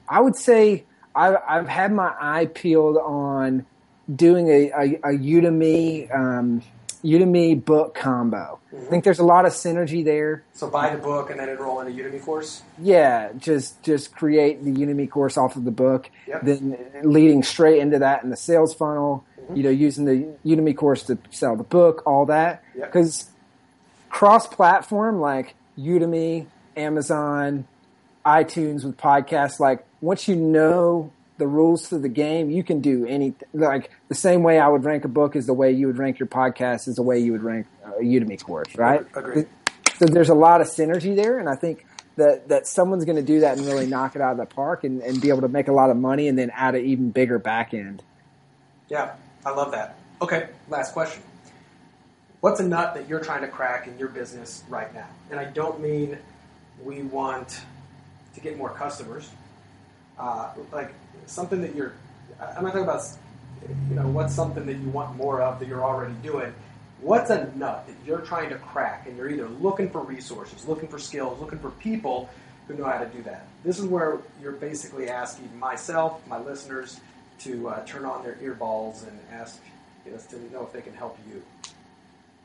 [0.07, 3.65] I would say I've, I've had my eye peeled on
[4.13, 6.63] doing a, a, a Udemy um,
[7.03, 8.59] Udemy book combo.
[8.75, 10.43] I think there's a lot of synergy there.
[10.53, 12.63] So buy the book and then enroll in a Udemy course.
[12.81, 16.41] Yeah, just just create the Udemy course off of the book, Yep.
[16.43, 19.25] then leading straight into that in the sales funnel.
[19.53, 22.63] You know, using the Udemy course to sell the book, all that.
[22.75, 22.91] Yep.
[24.09, 27.67] Cross-platform like Udemy, Amazon,
[28.25, 33.05] iTunes with podcasts, like once you know the rules to the game, you can do
[33.05, 33.47] anything.
[33.53, 36.19] Like the same way I would rank a book is the way you would rank
[36.19, 39.05] your podcast is the way you would rank a Udemy course, right?
[39.15, 39.47] Agreed.
[39.97, 41.85] So there's a lot of synergy there, and I think
[42.17, 44.83] that that someone's going to do that and really knock it out of the park
[44.83, 47.11] and, and be able to make a lot of money and then add an even
[47.11, 48.03] bigger back end.
[48.89, 49.97] Yeah, I love that.
[50.21, 51.21] Okay, last question.
[52.39, 55.07] What's a nut that you're trying to crack in your business right now?
[55.31, 56.17] And I don't mean
[56.83, 57.61] we want
[58.35, 59.27] to get more customers.
[60.19, 60.93] Uh, like
[61.25, 61.93] something that you're.
[62.39, 63.03] I'm not talking about.
[63.89, 66.53] You know, what's something that you want more of that you're already doing.
[67.01, 70.87] What's a nut that you're trying to crack, and you're either looking for resources, looking
[70.87, 72.29] for skills, looking for people
[72.67, 73.47] who know how to do that.
[73.63, 76.99] This is where you're basically asking myself, my listeners,
[77.39, 79.59] to uh, turn on their earballs and ask
[80.13, 81.41] us to know if they can help you.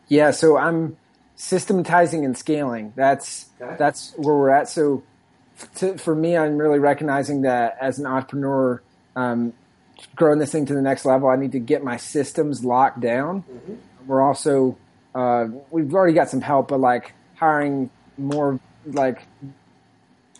[0.08, 0.96] Yeah, so I'm
[1.36, 2.92] systematizing and scaling.
[2.96, 3.74] That's Okay.
[3.78, 4.68] that's where we're at.
[4.68, 5.02] So
[5.76, 8.82] to, for me, I'm really recognizing that as an entrepreneur,
[9.16, 9.52] um,
[10.16, 13.44] growing this thing to the next level, I need to get my systems locked down.
[14.06, 14.76] We're also
[15.14, 19.26] uh, we've already got some help, but like hiring more like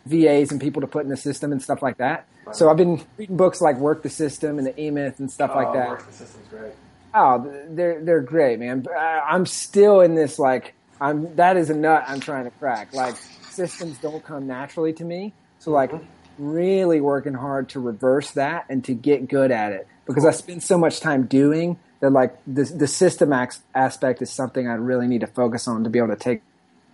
[0.06, 2.26] VAs and people to put in the system and stuff like that.
[2.52, 5.52] So I've been reading books like Work the System and the E Myth and stuff
[5.54, 5.88] like Oh, that.
[5.90, 6.72] Work the system's great.
[7.14, 8.86] Oh, they're they're great, man.
[8.90, 12.50] I- uh, I'm still in this like I'm that is a nut I'm trying to
[12.50, 12.92] crack.
[12.94, 13.16] Like
[13.50, 16.04] systems don't come naturally to me, so like mm-hmm.
[16.38, 20.62] really working hard to reverse that and to get good at it because I spend
[20.62, 22.10] so much time doing that.
[22.10, 23.32] Like the the system
[23.74, 26.42] aspect is something I really need to focus on to be able to take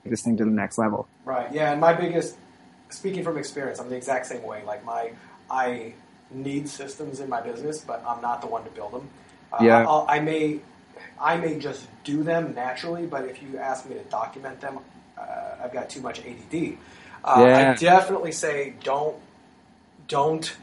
[0.05, 1.09] this thing to the next level.
[1.25, 1.53] Right.
[1.53, 2.37] Yeah, and my biggest,
[2.89, 4.63] speaking from experience, I'm the exact same way.
[4.65, 5.13] Like my,
[5.51, 5.95] I
[6.31, 9.09] need systems in my business, but I'm not the one to build them.
[9.53, 9.85] Uh, Yeah.
[9.87, 10.61] I'll, I may,
[11.21, 14.79] I may just do them naturally, but if you ask me to document them,
[15.19, 15.23] uh,
[15.63, 16.79] I've got too much ADD.
[17.25, 17.71] Uh, Yeah.
[17.71, 19.17] I definitely say don't,
[20.07, 20.57] don't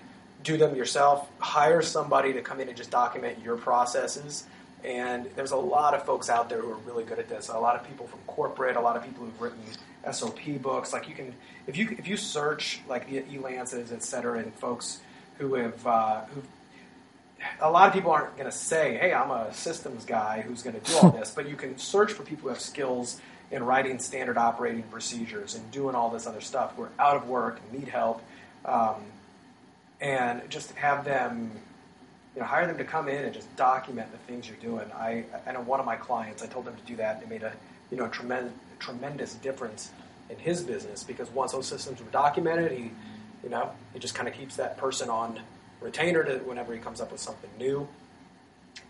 [0.44, 1.28] do them yourself.
[1.40, 4.46] Hire somebody to come in and just document your processes.
[4.84, 7.50] And there's a lot of folks out there who are really good at this.
[7.50, 9.60] A lot of people from corporate, a lot of people who've written
[10.12, 10.94] SOP books.
[10.94, 11.34] Like you can,
[11.66, 15.00] if you if you search like the Elances, et cetera, and folks
[15.40, 16.44] who have uh, who
[17.60, 20.80] a lot of people aren't going to say, "Hey, I'm a systems guy who's going
[20.80, 23.20] to do all this," but you can search for people who have skills
[23.52, 26.76] in writing standard operating procedures and doing all this other stuff.
[26.76, 28.22] Who are out of work and need help,
[28.66, 28.96] um,
[30.02, 31.52] and just have them,
[32.36, 34.92] you know, hire them to come in and just document the things you're doing.
[34.94, 37.22] I, I know one of my clients, I told them to do that.
[37.22, 37.54] It made a,
[37.92, 39.92] you know, tremendous, tremendous difference
[40.30, 42.92] in his business because once those systems were documented, he,
[43.44, 45.40] you know, he just kind of keeps that person on
[45.82, 47.88] retainer to whenever he comes up with something new.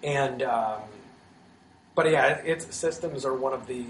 [0.04, 0.82] And, um,
[1.96, 3.86] but yeah, it's systems are one of the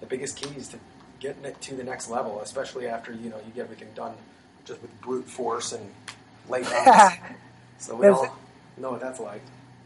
[0.00, 0.78] the biggest keys to
[1.20, 4.14] getting it to the next level, especially after you know you get everything done
[4.64, 5.90] just with brute force and
[6.48, 7.16] late nights.
[7.78, 8.36] so we all
[8.76, 9.42] know what that's like.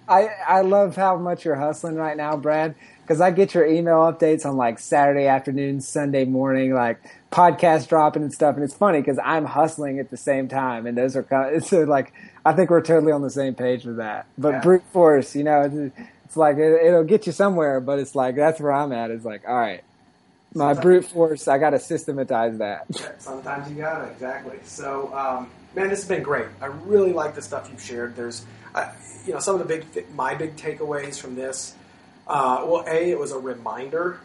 [0.09, 2.75] I, I love how much you're hustling right now, Brad,
[3.13, 6.99] because I get your email updates on like Saturday afternoon, Sunday morning, like
[7.31, 8.55] podcast dropping and stuff.
[8.55, 10.87] And it's funny because I'm hustling at the same time.
[10.87, 12.15] And those are kind of, so like,
[12.47, 14.25] I think we're totally on the same page with that.
[14.39, 14.61] But Yeah.
[14.63, 15.95] brute force, you know, it's,
[16.25, 19.11] it's like, it, it'll get you somewhere, but it's like, that's where I'm at.
[19.11, 19.85] It's like, all right,
[20.55, 22.87] my brute force, I got to systematize that.
[22.89, 24.57] Yeah, Sometimes you got to, exactly.
[24.65, 26.47] So, um, man, this has been great.
[26.63, 28.17] I really like the stuff you've shared.
[28.17, 28.91] There's, uh,
[29.27, 31.75] you know, some of the big, th- my big takeaways from this.
[32.27, 34.21] Uh, well, a, it was a reminder.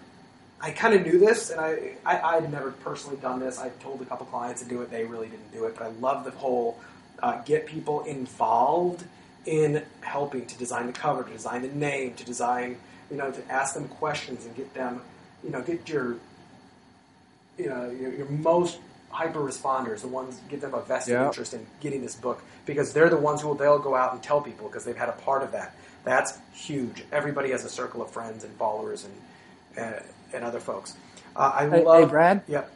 [0.59, 3.59] I kind of knew this, and I, I, I'd never personally done this.
[3.59, 5.75] I told a couple clients to do it; they really didn't do it.
[5.77, 6.79] But I love the whole
[7.21, 9.03] uh, get people involved
[9.45, 12.77] in helping to design the cover, to design the name, to design,
[13.11, 15.01] you know, to ask them questions and get them,
[15.43, 16.17] you know, get your
[17.57, 18.79] you know your, your most
[19.09, 21.27] hyper responders, the ones get them a vested Yeah.
[21.27, 24.21] interest in getting this book because they're the ones who will they'll go out and
[24.21, 25.75] tell people because they've had a part of that.
[26.07, 27.03] That's huge.
[27.11, 29.99] Everybody has a circle of friends and followers and uh,
[30.33, 30.95] and other folks.
[31.35, 32.03] Uh, I Hey- love.
[32.03, 32.41] hey, Brad?
[32.47, 32.71] Yep.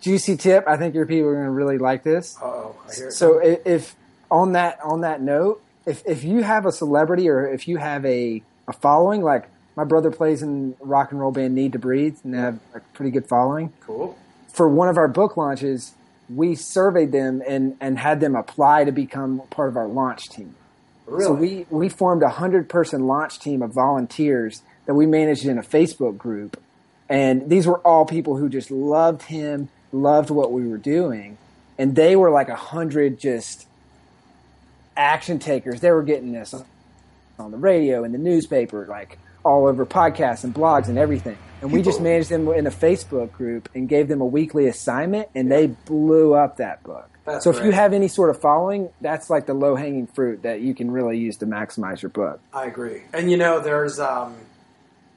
[0.00, 0.64] Juicy tip.
[0.66, 2.36] I think your people are going to really like this.
[2.40, 2.76] Uh oh.
[2.90, 3.12] I hear it.
[3.12, 3.94] So if
[4.30, 8.04] on that on that note, if if you have a celebrity or if you have
[8.06, 12.16] a a following, like my brother plays in rock and roll band Need to Breathe,
[12.24, 13.72] and they have a pretty good following.
[13.80, 14.16] cool.
[14.52, 15.92] For one of our book launches,
[16.28, 20.54] we surveyed them and and had them apply to become part of our launch team.
[21.12, 21.24] Really.
[21.24, 25.58] So we we formed a hundred person launch team of volunteers that we managed in
[25.58, 26.60] a Facebook group,
[27.08, 31.38] and these were all people who just loved him, loved what we were doing,
[31.78, 33.66] and they were like a hundred just
[34.96, 35.80] action takers.
[35.80, 36.54] They were getting this
[37.38, 41.36] on the radio and the newspaper, like all over podcasts and blogs and everything.
[41.60, 45.28] And we just managed them in a Facebook group and gave them a weekly assignment,
[45.34, 47.08] and they blew up that book.
[47.24, 50.42] That's so if you have any sort of following, that's like the low hanging fruit
[50.42, 52.40] that you can really use to maximize your book.
[52.52, 53.02] I agree.
[53.12, 54.34] And you know, there's um,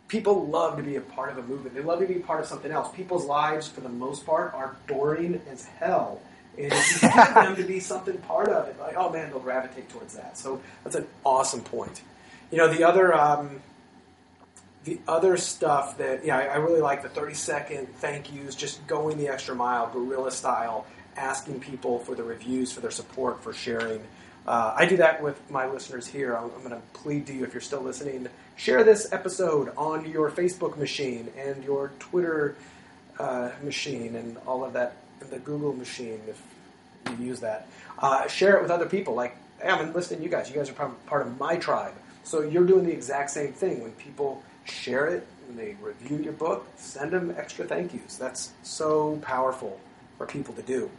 [0.07, 1.75] people love to be a part of a movement.
[1.75, 2.95] They love to be part of something else.
[2.95, 6.21] People's lives, for the most part, are boring as hell.
[6.57, 9.39] And if you get them to be something part of it, like, oh man, they'll
[9.39, 10.37] gravitate towards that.
[10.37, 12.01] So that's an awesome point.
[12.51, 13.61] You know, the other um,
[14.85, 18.85] the other stuff that yeah, I, I really like the thirty second thank yous, just
[18.87, 20.85] going the extra mile, guerrilla style,
[21.17, 24.01] asking people for the reviews, for their support, for sharing.
[24.47, 26.35] Uh, I do that with my listeners here.
[26.35, 30.09] I'm, I'm going to plead to you if you're still listening, share this episode on
[30.09, 32.55] your Facebook machine and your Twitter
[33.19, 34.97] uh, machine and all of that,
[35.31, 36.41] the Google machine if
[37.19, 37.67] you use that.
[37.97, 39.15] Uh, share it with other people.
[39.15, 40.49] Like, hey, I'm listening to you guys.
[40.49, 41.93] You guys are part of my tribe.
[42.23, 43.81] So you're doing the exact same thing.
[43.81, 48.17] When people share it, when they review your book, send them extra thank yous.
[48.17, 49.79] That's so powerful
[50.17, 50.89] for people to do.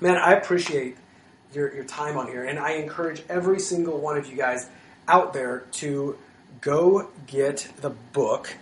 [0.00, 0.96] Man, I appreciate
[1.52, 4.68] your, your time on here, and I encourage every single one of you guys
[5.08, 6.16] out there to
[6.60, 8.54] go get the book,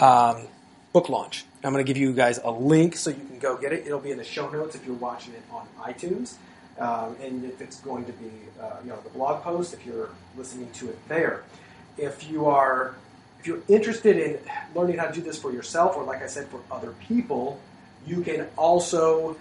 [0.00, 0.48] um,
[0.92, 1.44] book launch.
[1.64, 3.86] I'm going to give you guys a link so you can go get it.
[3.86, 6.34] It'll be in the show notes if you're watching it on iTunes.
[6.78, 8.30] Um, and if it's going to be,
[8.60, 11.42] uh, you know, the blog post, if you're listening to it there.
[11.96, 12.94] If you are,
[13.40, 14.38] if you're interested in
[14.74, 17.60] learning how to do this for yourself, or like I said, for other people,
[18.06, 19.36] you can also,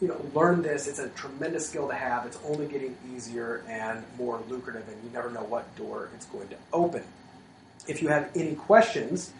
[0.00, 0.86] you know, learn this.
[0.86, 2.26] It's a tremendous skill to have.
[2.26, 6.48] It's only getting easier and more lucrative, and you never know what door it's going
[6.48, 7.02] to open.
[7.86, 9.32] If you have any questions,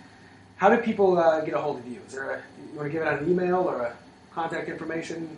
[0.56, 2.00] how do people uh, get a hold of you?
[2.06, 2.36] Is there a,
[2.70, 3.96] you want to give out an email or a
[4.32, 5.36] contact information?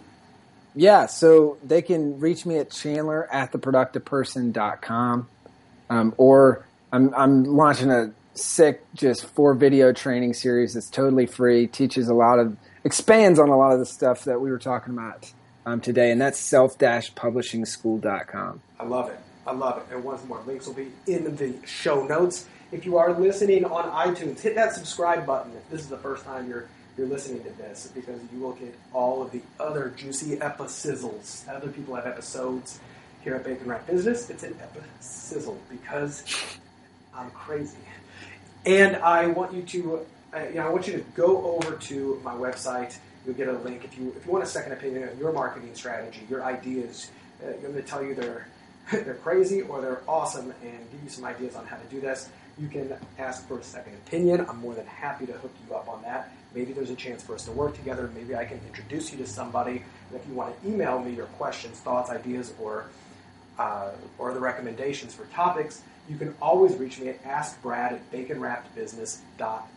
[0.74, 5.28] Yeah, so they can reach me at chandler at theproductiveperson.com.
[5.88, 11.66] Um, or I'm, I'm launching a sick, just four video training series that's totally free,
[11.66, 12.56] teaches a lot of,
[12.86, 15.30] expands on a lot of the stuff that we were talking about
[15.66, 18.60] um, today, and that's self-publishingschool.com.
[18.78, 19.18] I love it.
[19.46, 19.86] I love it.
[19.92, 22.46] And once more, links will be in the show notes.
[22.72, 26.24] If you are listening on iTunes, hit that subscribe button if this is the first
[26.24, 30.40] time you're you're listening to this because you will get all of the other juicy
[30.40, 31.44] episodes.
[31.46, 32.80] Other people have episodes
[33.22, 34.30] here at Bacon Wrapped Business.
[34.30, 36.24] It's an episizzle because
[37.14, 37.76] I'm crazy.
[38.64, 42.20] And I want you to, uh, you know, I want you to go over to
[42.24, 42.96] my website.
[43.24, 45.74] You'll get a link if you if you want a second opinion on your marketing
[45.74, 47.10] strategy, your ideas.
[47.42, 48.46] Uh, I'm going to tell you they're
[48.92, 52.28] they're crazy or they're awesome, and give you some ideas on how to do this.
[52.58, 54.46] You can ask for a second opinion.
[54.48, 56.32] I'm more than happy to hook you up on that.
[56.54, 58.10] Maybe there's a chance for us to work together.
[58.14, 59.82] Maybe I can introduce you to somebody.
[60.10, 62.86] And if you want to email me your questions, thoughts, ideas, or
[63.58, 69.75] uh, or the recommendations for topics, you can always reach me at askbrad at baconwrappedbusiness.com.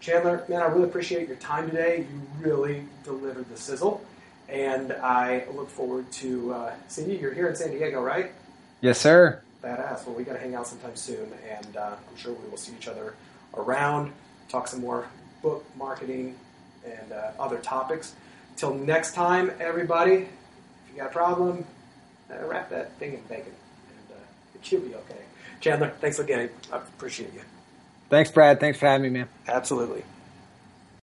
[0.00, 2.06] Chandler, man, I really appreciate your time today.
[2.10, 4.00] You really delivered the sizzle,
[4.48, 7.18] and I look forward to uh, seeing you.
[7.18, 8.32] You're here in San Diego, right?
[8.80, 9.42] Yes, sir.
[9.62, 10.06] Badass.
[10.06, 12.72] Well, we got to hang out sometime soon, and uh, I'm sure we will see
[12.78, 13.14] each other
[13.54, 14.12] around,
[14.48, 15.08] talk some more
[15.42, 16.36] book marketing
[16.86, 18.14] and uh, other topics.
[18.56, 20.28] Till next time, everybody, if
[20.92, 21.64] you got a problem,
[22.30, 24.20] uh, wrap that thing in bacon, and uh,
[24.54, 25.22] it should be okay.
[25.60, 26.50] Chandler, thanks again.
[26.72, 27.40] I appreciate you.
[28.10, 28.60] Thanks, Brad.
[28.60, 29.28] Thanks for having me, man.
[29.46, 30.02] Absolutely.